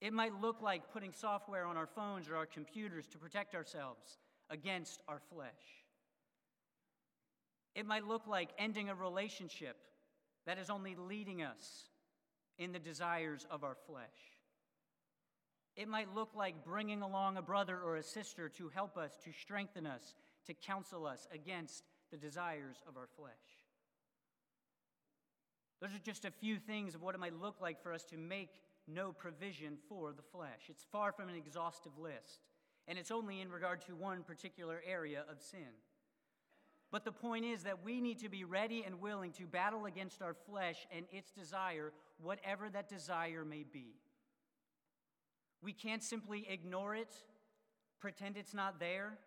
It 0.00 0.12
might 0.12 0.40
look 0.40 0.62
like 0.62 0.92
putting 0.92 1.12
software 1.12 1.66
on 1.66 1.76
our 1.76 1.86
phones 1.86 2.28
or 2.28 2.36
our 2.36 2.46
computers 2.46 3.06
to 3.08 3.18
protect 3.18 3.54
ourselves 3.54 4.18
against 4.48 5.02
our 5.08 5.20
flesh. 5.32 5.48
It 7.74 7.86
might 7.86 8.06
look 8.06 8.26
like 8.26 8.50
ending 8.58 8.88
a 8.88 8.94
relationship 8.94 9.76
that 10.46 10.58
is 10.58 10.70
only 10.70 10.96
leading 10.96 11.42
us 11.42 11.84
in 12.58 12.72
the 12.72 12.78
desires 12.78 13.46
of 13.50 13.62
our 13.62 13.76
flesh. 13.86 14.06
It 15.76 15.88
might 15.88 16.14
look 16.14 16.30
like 16.34 16.64
bringing 16.64 17.02
along 17.02 17.36
a 17.36 17.42
brother 17.42 17.78
or 17.78 17.96
a 17.96 18.02
sister 18.02 18.48
to 18.50 18.68
help 18.68 18.96
us, 18.96 19.16
to 19.24 19.32
strengthen 19.32 19.86
us, 19.86 20.14
to 20.46 20.54
counsel 20.54 21.06
us 21.06 21.26
against 21.32 21.84
the 22.10 22.16
desires 22.16 22.82
of 22.88 22.96
our 22.96 23.08
flesh. 23.16 23.32
Those 25.80 25.94
are 25.94 26.04
just 26.04 26.24
a 26.24 26.30
few 26.30 26.58
things 26.58 26.94
of 26.94 27.02
what 27.02 27.14
it 27.14 27.20
might 27.20 27.40
look 27.40 27.60
like 27.60 27.82
for 27.82 27.92
us 27.92 28.04
to 28.04 28.18
make 28.18 28.60
no 28.86 29.12
provision 29.12 29.78
for 29.88 30.12
the 30.12 30.22
flesh. 30.22 30.68
It's 30.68 30.84
far 30.90 31.12
from 31.12 31.28
an 31.28 31.36
exhaustive 31.36 31.96
list, 31.98 32.40
and 32.86 32.98
it's 32.98 33.10
only 33.10 33.40
in 33.40 33.50
regard 33.50 33.80
to 33.86 33.94
one 33.94 34.22
particular 34.22 34.82
area 34.86 35.24
of 35.30 35.40
sin. 35.40 35.68
But 36.90 37.04
the 37.04 37.12
point 37.12 37.44
is 37.44 37.62
that 37.62 37.84
we 37.84 38.00
need 38.00 38.18
to 38.18 38.28
be 38.28 38.44
ready 38.44 38.82
and 38.84 39.00
willing 39.00 39.32
to 39.32 39.46
battle 39.46 39.86
against 39.86 40.22
our 40.22 40.34
flesh 40.34 40.86
and 40.94 41.06
its 41.12 41.30
desire, 41.30 41.92
whatever 42.20 42.68
that 42.68 42.88
desire 42.88 43.44
may 43.44 43.64
be. 43.64 43.94
We 45.62 45.72
can't 45.72 46.02
simply 46.02 46.46
ignore 46.48 46.96
it, 46.96 47.14
pretend 48.00 48.36
it's 48.36 48.54
not 48.54 48.80
there, 48.80 49.18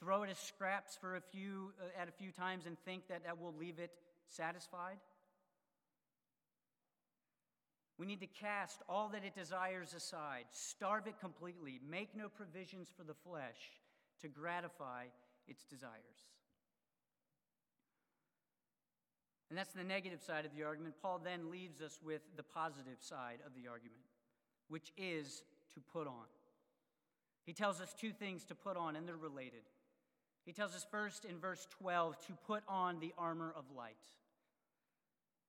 throw 0.00 0.22
it 0.22 0.30
as 0.30 0.38
scraps 0.38 0.96
for 1.00 1.16
a 1.16 1.20
few 1.20 1.72
uh, 1.80 2.00
at 2.00 2.08
a 2.08 2.12
few 2.12 2.30
times 2.30 2.66
and 2.66 2.78
think 2.84 3.08
that 3.08 3.24
that 3.24 3.40
will 3.40 3.54
leave 3.58 3.78
it 3.78 3.90
satisfied. 4.26 4.98
We 7.98 8.06
need 8.06 8.20
to 8.20 8.26
cast 8.26 8.80
all 8.88 9.08
that 9.08 9.24
it 9.24 9.34
desires 9.34 9.92
aside, 9.92 10.44
starve 10.52 11.08
it 11.08 11.18
completely, 11.18 11.80
make 11.88 12.16
no 12.16 12.28
provisions 12.28 12.88
for 12.96 13.02
the 13.02 13.14
flesh 13.14 13.58
to 14.20 14.28
gratify 14.28 15.06
its 15.48 15.64
desires. 15.64 16.28
And 19.50 19.58
that's 19.58 19.72
the 19.72 19.82
negative 19.82 20.22
side 20.22 20.44
of 20.44 20.52
the 20.56 20.62
argument. 20.62 20.94
Paul 21.02 21.20
then 21.24 21.50
leaves 21.50 21.80
us 21.80 21.98
with 22.04 22.20
the 22.36 22.42
positive 22.44 22.98
side 23.00 23.38
of 23.44 23.52
the 23.54 23.68
argument 23.68 24.02
which 24.68 24.92
is 24.96 25.42
to 25.74 25.80
put 25.80 26.06
on. 26.06 26.26
He 27.44 27.52
tells 27.52 27.80
us 27.80 27.94
two 27.98 28.12
things 28.12 28.44
to 28.46 28.54
put 28.54 28.76
on, 28.76 28.94
and 28.96 29.08
they're 29.08 29.16
related. 29.16 29.62
He 30.48 30.54
tells 30.54 30.74
us 30.74 30.86
first 30.90 31.26
in 31.26 31.38
verse 31.38 31.68
12 31.78 32.18
to 32.28 32.32
put 32.46 32.62
on 32.66 33.00
the 33.00 33.12
armor 33.18 33.52
of 33.54 33.64
light. 33.76 34.00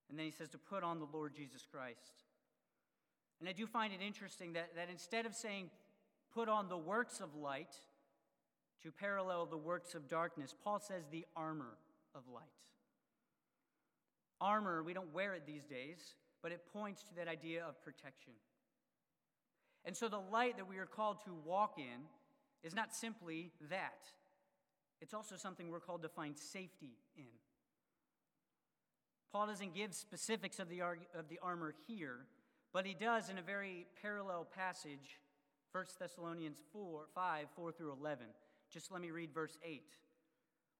And 0.09 0.19
then 0.19 0.25
he 0.25 0.31
says 0.33 0.49
to 0.49 0.57
put 0.57 0.83
on 0.83 0.99
the 0.99 1.07
Lord 1.13 1.33
Jesus 1.33 1.65
Christ. 1.71 2.25
And 3.39 3.47
I 3.47 3.53
do 3.53 3.65
find 3.65 3.93
it 3.93 4.01
interesting 4.05 4.51
that, 4.53 4.75
that 4.75 4.89
instead 4.91 5.25
of 5.25 5.33
saying 5.33 5.69
put 6.33 6.49
on 6.49 6.67
the 6.67 6.77
works 6.77 7.21
of 7.21 7.33
light 7.33 7.73
to 8.83 8.91
parallel 8.91 9.45
the 9.45 9.55
works 9.55 9.95
of 9.95 10.09
darkness, 10.09 10.53
Paul 10.65 10.81
says 10.81 11.05
the 11.09 11.25
armor 11.33 11.77
of 12.13 12.23
light. 12.27 12.43
Armor, 14.41 14.83
we 14.83 14.91
don't 14.91 15.13
wear 15.13 15.33
it 15.33 15.43
these 15.47 15.63
days, 15.63 16.15
but 16.43 16.51
it 16.51 16.59
points 16.73 17.03
to 17.03 17.15
that 17.15 17.29
idea 17.29 17.63
of 17.63 17.81
protection. 17.85 18.33
And 19.85 19.95
so 19.95 20.09
the 20.09 20.19
light 20.19 20.57
that 20.57 20.67
we 20.67 20.77
are 20.77 20.85
called 20.85 21.23
to 21.23 21.31
walk 21.45 21.75
in 21.77 22.01
is 22.63 22.75
not 22.75 22.93
simply 22.93 23.53
that. 23.69 24.03
It's 25.01 25.13
also 25.13 25.35
something 25.38 25.69
we're 25.69 25.79
called 25.79 26.01
to 26.03 26.09
find 26.09 26.38
safety 26.38 26.97
in. 27.15 27.23
Paul 29.31 29.47
doesn't 29.47 29.75
give 29.75 29.93
specifics 29.93 30.59
of 30.59 30.69
the, 30.69 30.81
of 30.81 31.29
the 31.29 31.39
armor 31.41 31.73
here, 31.88 32.25
but 32.73 32.85
he 32.85 32.93
does 32.93 33.29
in 33.29 33.38
a 33.38 33.41
very 33.41 33.85
parallel 34.01 34.45
passage, 34.45 35.19
1 35.71 35.85
Thessalonians 35.99 36.57
4, 36.73 37.05
5, 37.13 37.45
4 37.55 37.71
through 37.71 37.91
11. 37.91 38.25
Just 38.71 38.91
let 38.91 39.01
me 39.01 39.12
read 39.12 39.33
verse 39.33 39.57
8, 39.63 39.83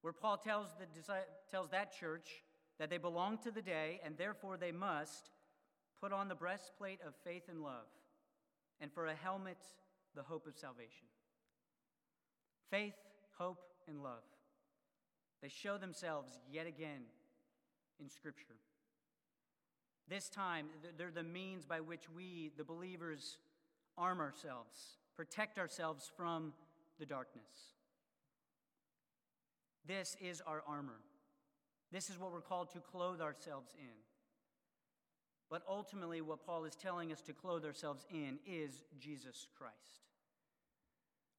where 0.02 0.14
Paul 0.14 0.38
tells, 0.38 0.68
the, 0.80 0.86
tells 1.50 1.70
that 1.70 1.98
church 1.98 2.44
that 2.80 2.90
they 2.90 2.98
belong 2.98 3.38
to 3.40 3.52
the 3.52 3.62
day, 3.62 4.00
and 4.04 4.18
therefore 4.18 4.58
they 4.58 4.72
must 4.72 5.30
put 6.02 6.14
on 6.14 6.28
the 6.28 6.36
breastplate 6.36 7.00
of 7.06 7.14
faith 7.24 7.44
and 7.50 7.62
love, 7.62 7.88
and 8.80 8.92
for 8.92 9.08
a 9.08 9.16
helmet, 9.16 9.58
the 10.16 10.24
hope 10.24 10.48
of 10.48 10.56
salvation. 10.56 11.08
Faith, 12.72 12.96
hope, 13.38 13.69
and 13.90 14.04
love. 14.04 14.24
They 15.42 15.50
show 15.50 15.78
themselves 15.78 16.38
yet 16.52 16.68
again 16.68 17.02
in 18.00 18.10
Scripture. 18.10 18.56
This 20.08 20.30
time, 20.30 20.68
they're 20.98 21.12
the 21.12 21.24
means 21.24 21.66
by 21.66 21.82
which 21.82 22.10
we, 22.10 22.52
the 22.58 22.64
believers, 22.64 23.38
arm 23.98 24.20
ourselves, 24.20 24.98
protect 25.16 25.60
ourselves 25.60 26.10
from 26.16 26.54
the 27.00 27.06
darkness. 27.06 27.76
This 29.86 30.18
is 30.20 30.42
our 30.46 30.64
armor. 30.68 31.00
This 31.92 32.10
is 32.10 32.20
what 32.20 32.32
we're 32.32 32.42
called 32.42 32.72
to 32.72 32.80
clothe 32.80 33.22
ourselves 33.22 33.74
in. 33.78 33.96
But 35.50 35.64
ultimately, 35.68 36.22
what 36.22 36.46
Paul 36.46 36.66
is 36.66 36.76
telling 36.76 37.12
us 37.12 37.22
to 37.24 37.34
clothe 37.34 37.66
ourselves 37.66 38.06
in 38.12 38.38
is 38.46 38.84
Jesus 39.00 39.48
Christ. 39.58 39.76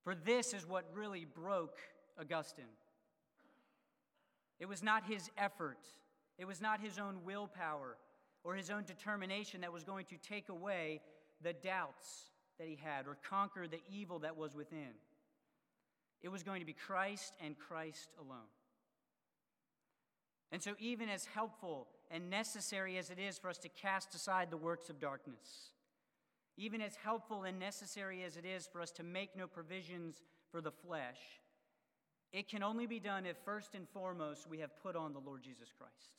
For 0.02 0.14
this 0.14 0.52
is 0.52 0.66
what 0.66 0.84
really 0.92 1.24
broke 1.24 1.78
Augustine. 2.18 2.64
It 4.58 4.68
was 4.68 4.82
not 4.82 5.04
his 5.04 5.30
effort, 5.38 5.86
it 6.38 6.46
was 6.46 6.60
not 6.60 6.80
his 6.80 6.98
own 6.98 7.24
willpower 7.24 7.96
or 8.42 8.54
his 8.54 8.70
own 8.70 8.84
determination 8.84 9.60
that 9.60 9.72
was 9.72 9.84
going 9.84 10.06
to 10.06 10.16
take 10.16 10.48
away 10.48 11.00
the 11.42 11.52
doubts 11.52 12.30
that 12.58 12.68
he 12.68 12.78
had 12.82 13.06
or 13.06 13.16
conquer 13.28 13.66
the 13.66 13.80
evil 13.90 14.18
that 14.20 14.36
was 14.36 14.54
within. 14.54 14.94
It 16.22 16.28
was 16.28 16.42
going 16.42 16.60
to 16.60 16.66
be 16.66 16.74
Christ 16.74 17.34
and 17.42 17.58
Christ 17.58 18.08
alone. 18.18 18.50
And 20.52 20.62
so, 20.62 20.74
even 20.78 21.08
as 21.08 21.24
helpful 21.26 21.86
and 22.10 22.28
necessary 22.28 22.98
as 22.98 23.10
it 23.10 23.18
is 23.18 23.38
for 23.38 23.48
us 23.48 23.58
to 23.58 23.68
cast 23.68 24.14
aside 24.14 24.50
the 24.50 24.56
works 24.56 24.90
of 24.90 25.00
darkness, 25.00 25.72
even 26.56 26.82
as 26.82 26.96
helpful 26.96 27.44
and 27.44 27.58
necessary 27.58 28.24
as 28.24 28.36
it 28.36 28.44
is 28.44 28.66
for 28.66 28.80
us 28.80 28.90
to 28.92 29.02
make 29.02 29.36
no 29.36 29.46
provisions 29.46 30.22
for 30.50 30.60
the 30.60 30.72
flesh, 30.72 31.40
it 32.32 32.48
can 32.48 32.62
only 32.62 32.86
be 32.86 33.00
done 33.00 33.26
if 33.26 33.36
first 33.44 33.74
and 33.74 33.88
foremost 33.88 34.48
we 34.48 34.58
have 34.60 34.76
put 34.82 34.96
on 34.96 35.12
the 35.12 35.18
Lord 35.18 35.42
Jesus 35.42 35.72
Christ. 35.76 36.14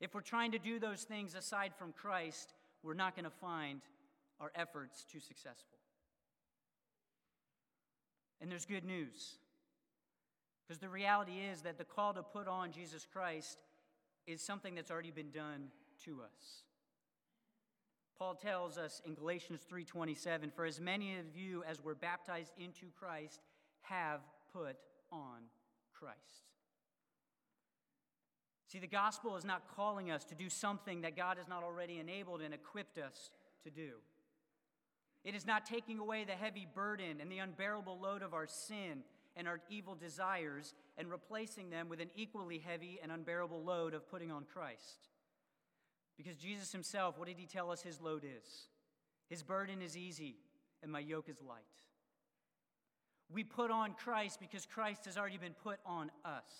If 0.00 0.14
we're 0.14 0.20
trying 0.20 0.52
to 0.52 0.58
do 0.58 0.78
those 0.78 1.02
things 1.02 1.34
aside 1.34 1.72
from 1.76 1.92
Christ, 1.92 2.54
we're 2.82 2.94
not 2.94 3.14
going 3.14 3.24
to 3.24 3.30
find 3.30 3.80
our 4.40 4.50
efforts 4.54 5.04
too 5.04 5.20
successful. 5.20 5.78
And 8.40 8.50
there's 8.50 8.64
good 8.64 8.84
news. 8.84 9.36
Because 10.66 10.78
the 10.80 10.88
reality 10.88 11.40
is 11.52 11.62
that 11.62 11.76
the 11.76 11.84
call 11.84 12.14
to 12.14 12.22
put 12.22 12.48
on 12.48 12.72
Jesus 12.72 13.06
Christ 13.12 13.58
is 14.26 14.40
something 14.40 14.74
that's 14.74 14.90
already 14.90 15.10
been 15.10 15.30
done 15.30 15.68
to 16.04 16.22
us. 16.22 16.62
Paul 18.18 18.34
tells 18.34 18.78
us 18.78 19.02
in 19.04 19.14
Galatians 19.14 19.64
3:27, 19.64 20.50
"For 20.50 20.64
as 20.64 20.80
many 20.80 21.16
of 21.18 21.34
you 21.34 21.64
as 21.64 21.82
were 21.82 21.94
baptized 21.94 22.56
into 22.56 22.90
Christ 22.92 23.42
have 23.80 24.22
put 24.52 24.76
on 25.10 25.50
Christ." 25.92 26.50
See, 28.66 28.78
the 28.78 28.86
gospel 28.86 29.36
is 29.36 29.44
not 29.44 29.66
calling 29.66 30.10
us 30.10 30.24
to 30.26 30.36
do 30.36 30.48
something 30.48 31.00
that 31.00 31.16
God 31.16 31.38
has 31.38 31.48
not 31.48 31.64
already 31.64 31.98
enabled 31.98 32.40
and 32.40 32.54
equipped 32.54 32.98
us 32.98 33.30
to 33.64 33.70
do. 33.70 34.00
It 35.24 35.34
is 35.34 35.44
not 35.44 35.66
taking 35.66 35.98
away 35.98 36.24
the 36.24 36.36
heavy 36.36 36.66
burden 36.72 37.20
and 37.20 37.30
the 37.30 37.38
unbearable 37.38 37.98
load 37.98 38.22
of 38.22 38.32
our 38.32 38.46
sin 38.46 39.04
and 39.36 39.48
our 39.48 39.60
evil 39.68 39.94
desires 39.94 40.74
and 40.96 41.10
replacing 41.10 41.70
them 41.70 41.88
with 41.88 42.00
an 42.00 42.10
equally 42.14 42.58
heavy 42.58 43.00
and 43.02 43.10
unbearable 43.10 43.62
load 43.62 43.92
of 43.92 44.08
putting 44.08 44.30
on 44.30 44.44
Christ. 44.44 45.08
Because 46.16 46.36
Jesus 46.36 46.72
himself, 46.72 47.18
what 47.18 47.28
did 47.28 47.38
he 47.38 47.46
tell 47.46 47.70
us 47.70 47.82
his 47.82 48.00
load 48.00 48.24
is? 48.24 48.68
His 49.28 49.42
burden 49.42 49.82
is 49.82 49.96
easy 49.96 50.36
and 50.82 50.90
my 50.90 51.00
yoke 51.00 51.28
is 51.28 51.40
light. 51.42 51.64
We 53.32 53.44
put 53.44 53.70
on 53.70 53.94
Christ 53.94 54.40
because 54.40 54.66
Christ 54.66 55.04
has 55.04 55.16
already 55.16 55.38
been 55.38 55.54
put 55.62 55.78
on 55.86 56.10
us. 56.24 56.50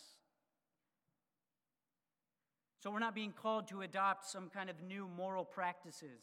So 2.78 2.90
we're 2.90 3.00
not 3.00 3.14
being 3.14 3.32
called 3.32 3.68
to 3.68 3.82
adopt 3.82 4.24
some 4.24 4.48
kind 4.48 4.70
of 4.70 4.76
new 4.82 5.08
moral 5.16 5.44
practices 5.44 6.22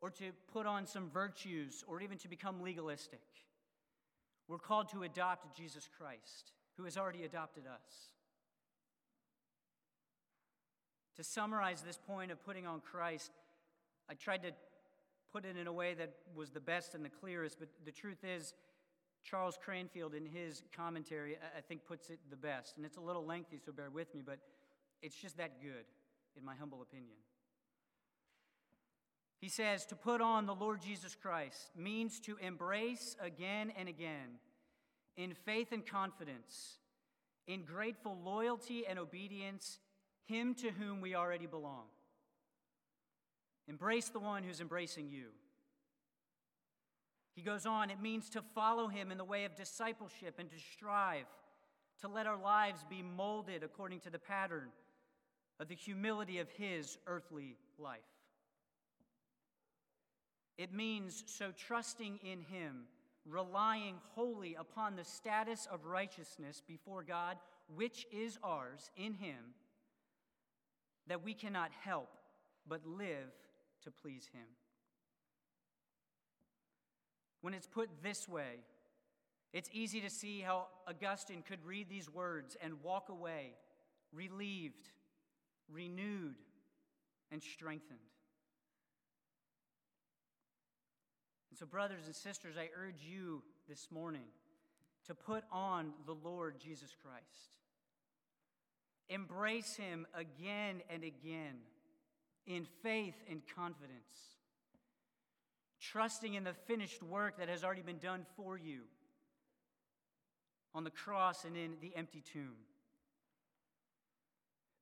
or 0.00 0.10
to 0.10 0.32
put 0.52 0.66
on 0.66 0.86
some 0.86 1.08
virtues 1.10 1.84
or 1.86 2.00
even 2.00 2.18
to 2.18 2.28
become 2.28 2.62
legalistic. 2.62 3.20
We're 4.48 4.58
called 4.58 4.88
to 4.90 5.02
adopt 5.02 5.56
Jesus 5.56 5.88
Christ, 5.98 6.52
who 6.76 6.84
has 6.84 6.96
already 6.96 7.24
adopted 7.24 7.64
us. 7.66 8.10
To 11.16 11.24
summarize 11.24 11.82
this 11.82 11.98
point 11.98 12.30
of 12.30 12.44
putting 12.44 12.66
on 12.66 12.80
Christ, 12.80 13.30
I 14.08 14.14
tried 14.14 14.42
to 14.42 14.50
put 15.32 15.44
it 15.44 15.56
in 15.56 15.66
a 15.66 15.72
way 15.72 15.94
that 15.94 16.12
was 16.34 16.50
the 16.50 16.60
best 16.60 16.94
and 16.94 17.04
the 17.04 17.10
clearest, 17.10 17.58
but 17.58 17.68
the 17.84 17.92
truth 17.92 18.24
is, 18.24 18.54
Charles 19.28 19.58
Cranfield, 19.62 20.14
in 20.14 20.24
his 20.24 20.62
commentary, 20.74 21.36
I 21.56 21.60
think 21.60 21.84
puts 21.84 22.10
it 22.10 22.20
the 22.30 22.36
best. 22.36 22.76
And 22.76 22.86
it's 22.86 22.96
a 22.96 23.00
little 23.00 23.24
lengthy, 23.24 23.58
so 23.58 23.72
bear 23.72 23.90
with 23.90 24.14
me, 24.14 24.22
but 24.24 24.38
it's 25.02 25.16
just 25.16 25.36
that 25.38 25.60
good, 25.60 25.84
in 26.36 26.44
my 26.44 26.54
humble 26.54 26.80
opinion. 26.80 27.16
He 29.40 29.48
says, 29.48 29.84
To 29.86 29.96
put 29.96 30.20
on 30.20 30.46
the 30.46 30.54
Lord 30.54 30.80
Jesus 30.80 31.14
Christ 31.14 31.70
means 31.76 32.20
to 32.20 32.36
embrace 32.36 33.16
again 33.20 33.72
and 33.76 33.88
again, 33.88 34.38
in 35.16 35.34
faith 35.34 35.72
and 35.72 35.84
confidence, 35.84 36.78
in 37.48 37.64
grateful 37.64 38.16
loyalty 38.24 38.86
and 38.86 38.98
obedience, 38.98 39.80
Him 40.26 40.54
to 40.54 40.70
whom 40.70 41.00
we 41.00 41.14
already 41.16 41.46
belong. 41.46 41.84
Embrace 43.68 44.08
the 44.08 44.20
one 44.20 44.44
who's 44.44 44.60
embracing 44.60 45.08
you. 45.08 45.30
He 47.36 47.42
goes 47.42 47.66
on, 47.66 47.90
it 47.90 48.00
means 48.00 48.30
to 48.30 48.42
follow 48.54 48.88
Him 48.88 49.12
in 49.12 49.18
the 49.18 49.24
way 49.24 49.44
of 49.44 49.54
discipleship 49.54 50.36
and 50.38 50.50
to 50.50 50.56
strive 50.58 51.26
to 52.00 52.08
let 52.08 52.26
our 52.26 52.40
lives 52.40 52.84
be 52.88 53.02
molded 53.02 53.62
according 53.62 54.00
to 54.00 54.10
the 54.10 54.18
pattern 54.18 54.68
of 55.60 55.68
the 55.68 55.74
humility 55.74 56.38
of 56.38 56.50
His 56.50 56.96
earthly 57.06 57.56
life. 57.78 58.00
It 60.56 60.72
means 60.72 61.24
so 61.26 61.52
trusting 61.54 62.20
in 62.24 62.40
Him, 62.40 62.84
relying 63.26 63.96
wholly 64.14 64.56
upon 64.58 64.96
the 64.96 65.04
status 65.04 65.68
of 65.70 65.84
righteousness 65.84 66.62
before 66.66 67.02
God, 67.02 67.36
which 67.74 68.06
is 68.10 68.38
ours 68.42 68.90
in 68.96 69.12
Him, 69.12 69.54
that 71.06 71.22
we 71.22 71.34
cannot 71.34 71.70
help 71.82 72.16
but 72.66 72.86
live 72.86 73.32
to 73.82 73.90
please 73.90 74.30
Him. 74.32 74.46
When 77.46 77.54
it's 77.54 77.68
put 77.68 77.88
this 78.02 78.28
way, 78.28 78.58
it's 79.52 79.70
easy 79.72 80.00
to 80.00 80.10
see 80.10 80.40
how 80.40 80.66
Augustine 80.88 81.44
could 81.46 81.64
read 81.64 81.88
these 81.88 82.10
words 82.10 82.56
and 82.60 82.82
walk 82.82 83.08
away 83.08 83.52
relieved, 84.12 84.88
renewed, 85.72 86.34
and 87.30 87.40
strengthened. 87.40 88.00
And 91.50 91.56
so, 91.56 91.66
brothers 91.66 92.06
and 92.06 92.16
sisters, 92.16 92.56
I 92.58 92.68
urge 92.76 93.04
you 93.08 93.44
this 93.68 93.92
morning 93.92 94.26
to 95.06 95.14
put 95.14 95.44
on 95.52 95.92
the 96.04 96.16
Lord 96.16 96.56
Jesus 96.58 96.96
Christ. 97.00 97.52
Embrace 99.08 99.76
him 99.76 100.04
again 100.14 100.82
and 100.90 101.04
again 101.04 101.58
in 102.44 102.66
faith 102.82 103.14
and 103.30 103.40
confidence, 103.54 104.35
trusting 105.80 106.34
in 106.34 106.44
the 106.44 106.54
finished 106.66 107.02
work 107.02 107.38
that 107.38 107.48
has 107.48 107.64
already 107.64 107.82
been 107.82 107.98
done 107.98 108.24
for 108.36 108.58
you 108.58 108.82
on 110.74 110.84
the 110.84 110.90
cross 110.90 111.44
and 111.44 111.56
in 111.56 111.72
the 111.80 111.94
empty 111.96 112.22
tomb. 112.32 112.56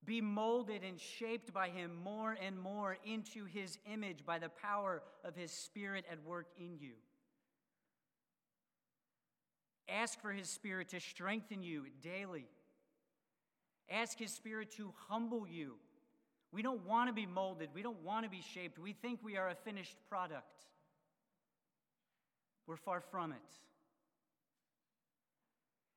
Be 0.03 0.21
molded 0.21 0.83
and 0.83 0.99
shaped 0.99 1.51
by 1.53 1.69
Him 1.69 1.91
more 2.03 2.37
and 2.39 2.59
more 2.59 2.97
into 3.05 3.45
His 3.45 3.79
image 3.91 4.25
by 4.25 4.37
the 4.37 4.49
power 4.49 5.01
of 5.23 5.35
His 5.35 5.51
Spirit 5.51 6.05
at 6.11 6.23
work 6.23 6.47
in 6.57 6.77
you. 6.77 6.93
Ask 9.89 10.19
for 10.21 10.31
His 10.31 10.49
Spirit 10.49 10.89
to 10.89 10.99
strengthen 10.99 11.63
you 11.63 11.85
daily. 12.01 12.47
Ask 13.89 14.19
His 14.19 14.31
Spirit 14.31 14.71
to 14.71 14.93
humble 15.07 15.47
you. 15.47 15.75
We 16.51 16.61
don't 16.61 16.85
want 16.85 17.09
to 17.09 17.13
be 17.13 17.25
molded, 17.25 17.69
we 17.73 17.81
don't 17.81 18.03
want 18.03 18.25
to 18.25 18.29
be 18.29 18.41
shaped. 18.41 18.77
We 18.77 18.93
think 18.93 19.19
we 19.23 19.37
are 19.37 19.49
a 19.49 19.55
finished 19.55 19.97
product. 20.09 20.65
We're 22.67 22.77
far 22.77 23.01
from 23.01 23.31
it. 23.31 23.37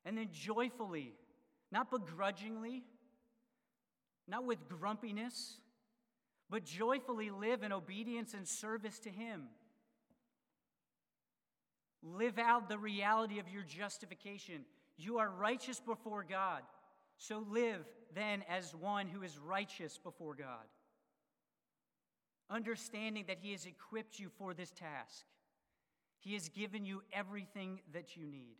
And 0.04 0.16
then 0.16 0.28
joyfully, 0.32 1.14
not 1.70 1.90
begrudgingly, 1.90 2.84
not 4.26 4.44
with 4.44 4.68
grumpiness, 4.68 5.58
but 6.50 6.64
joyfully 6.64 7.30
live 7.30 7.62
in 7.62 7.72
obedience 7.72 8.34
and 8.34 8.46
service 8.46 8.98
to 9.00 9.10
Him. 9.10 9.44
Live 12.02 12.38
out 12.38 12.68
the 12.68 12.78
reality 12.78 13.38
of 13.38 13.48
your 13.48 13.62
justification. 13.62 14.64
You 14.96 15.18
are 15.18 15.28
righteous 15.28 15.80
before 15.80 16.24
God, 16.24 16.62
so 17.16 17.44
live 17.50 17.84
then 18.14 18.44
as 18.48 18.74
one 18.74 19.08
who 19.08 19.22
is 19.22 19.38
righteous 19.38 19.98
before 19.98 20.34
God. 20.34 20.66
Understanding 22.50 23.24
that 23.28 23.38
He 23.42 23.52
has 23.52 23.66
equipped 23.66 24.18
you 24.18 24.30
for 24.38 24.54
this 24.54 24.70
task, 24.70 25.24
He 26.18 26.34
has 26.34 26.48
given 26.48 26.84
you 26.84 27.02
everything 27.12 27.80
that 27.92 28.16
you 28.16 28.24
need. 28.24 28.56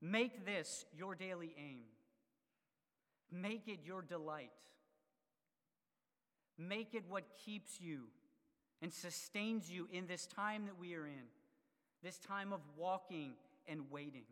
Make 0.00 0.46
this 0.46 0.84
your 0.96 1.14
daily 1.14 1.54
aim. 1.58 1.84
Make 3.32 3.66
it 3.66 3.80
your 3.84 4.02
delight. 4.02 4.50
Make 6.56 6.94
it 6.94 7.04
what 7.08 7.24
keeps 7.44 7.80
you 7.80 8.04
and 8.80 8.92
sustains 8.92 9.70
you 9.70 9.88
in 9.92 10.06
this 10.06 10.26
time 10.26 10.66
that 10.66 10.78
we 10.78 10.94
are 10.94 11.06
in, 11.06 11.26
this 12.02 12.18
time 12.18 12.52
of 12.52 12.60
walking 12.76 13.32
and 13.66 13.90
waiting. 13.90 14.24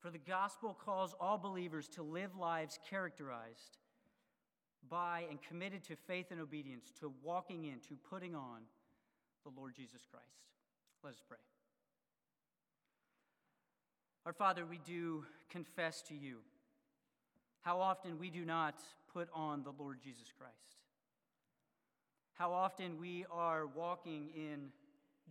For 0.00 0.10
the 0.10 0.18
gospel 0.18 0.76
calls 0.84 1.14
all 1.20 1.38
believers 1.38 1.88
to 1.90 2.02
live 2.02 2.36
lives 2.36 2.78
characterized 2.90 3.78
by 4.88 5.24
and 5.30 5.40
committed 5.42 5.82
to 5.84 5.96
faith 5.96 6.26
and 6.30 6.40
obedience, 6.40 6.92
to 7.00 7.12
walking 7.22 7.64
in, 7.64 7.80
to 7.88 7.96
putting 8.08 8.34
on 8.34 8.60
the 9.44 9.50
Lord 9.56 9.74
Jesus 9.74 10.06
Christ. 10.10 10.24
Let 11.02 11.12
us 11.12 11.22
pray. 11.26 11.38
Our 14.26 14.32
Father, 14.32 14.64
we 14.64 14.78
do 14.78 15.24
confess 15.50 16.02
to 16.02 16.14
you 16.14 16.38
how 17.60 17.80
often 17.80 18.18
we 18.18 18.30
do 18.30 18.44
not 18.44 18.80
put 19.12 19.28
on 19.34 19.62
the 19.62 19.72
Lord 19.78 19.98
Jesus 20.02 20.32
Christ. 20.38 20.54
How 22.34 22.52
often 22.52 22.98
we 22.98 23.24
are 23.30 23.66
walking 23.66 24.28
in 24.34 24.70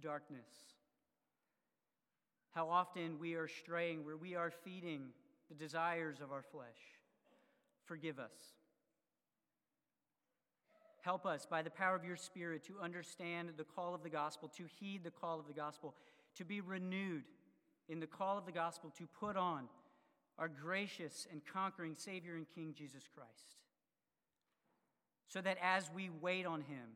darkness. 0.02 0.48
How 2.52 2.70
often 2.70 3.20
we 3.20 3.34
are 3.34 3.48
straying 3.48 4.06
where 4.06 4.18
we 4.18 4.36
are 4.36 4.52
feeding 4.52 5.10
the 5.50 5.56
desires 5.56 6.18
of 6.22 6.32
our 6.32 6.44
flesh. 6.44 6.68
Forgive 7.86 8.20
us. 8.20 8.32
Help 11.04 11.26
us 11.26 11.46
by 11.46 11.62
the 11.62 11.70
power 11.70 11.96
of 11.96 12.06
your 12.06 12.16
Spirit 12.16 12.64
to 12.64 12.80
understand 12.82 13.50
the 13.58 13.66
call 13.66 13.94
of 13.94 14.04
the 14.04 14.10
gospel, 14.10 14.50
to 14.56 14.64
heed 14.80 15.04
the 15.04 15.12
call 15.12 15.38
of 15.38 15.48
the 15.48 15.54
gospel, 15.54 15.94
to 16.38 16.46
be 16.46 16.62
renewed 16.62 17.24
in 17.90 18.00
the 18.00 18.08
call 18.08 18.38
of 18.38 18.46
the 18.46 18.54
gospel 18.54 18.90
to 18.98 19.06
put 19.20 19.36
on 19.36 19.66
our 20.40 20.48
gracious 20.48 21.28
and 21.30 21.42
conquering 21.46 21.94
Savior 21.96 22.36
and 22.36 22.46
King 22.56 22.74
Jesus 22.74 23.04
Christ. 23.14 23.58
So 25.28 25.42
that 25.42 25.58
as 25.62 25.90
we 25.94 26.10
wait 26.22 26.46
on 26.46 26.62
Him, 26.62 26.96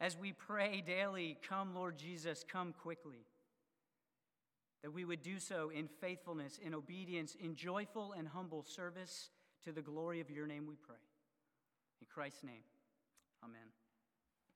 as 0.00 0.16
we 0.16 0.32
pray 0.32 0.80
daily, 0.86 1.36
Come, 1.46 1.74
Lord 1.74 1.98
Jesus, 1.98 2.44
come 2.48 2.72
quickly, 2.72 3.26
that 4.82 4.92
we 4.92 5.04
would 5.04 5.20
do 5.20 5.40
so 5.40 5.70
in 5.74 5.88
faithfulness, 6.00 6.60
in 6.64 6.74
obedience, 6.74 7.36
in 7.42 7.56
joyful 7.56 8.14
and 8.16 8.28
humble 8.28 8.62
service 8.62 9.30
to 9.64 9.72
the 9.72 9.82
glory 9.82 10.20
of 10.20 10.30
your 10.30 10.46
name, 10.46 10.66
we 10.66 10.76
pray. 10.76 10.96
In 12.00 12.06
Christ's 12.08 12.44
name, 12.44 12.62
amen. 13.42 13.79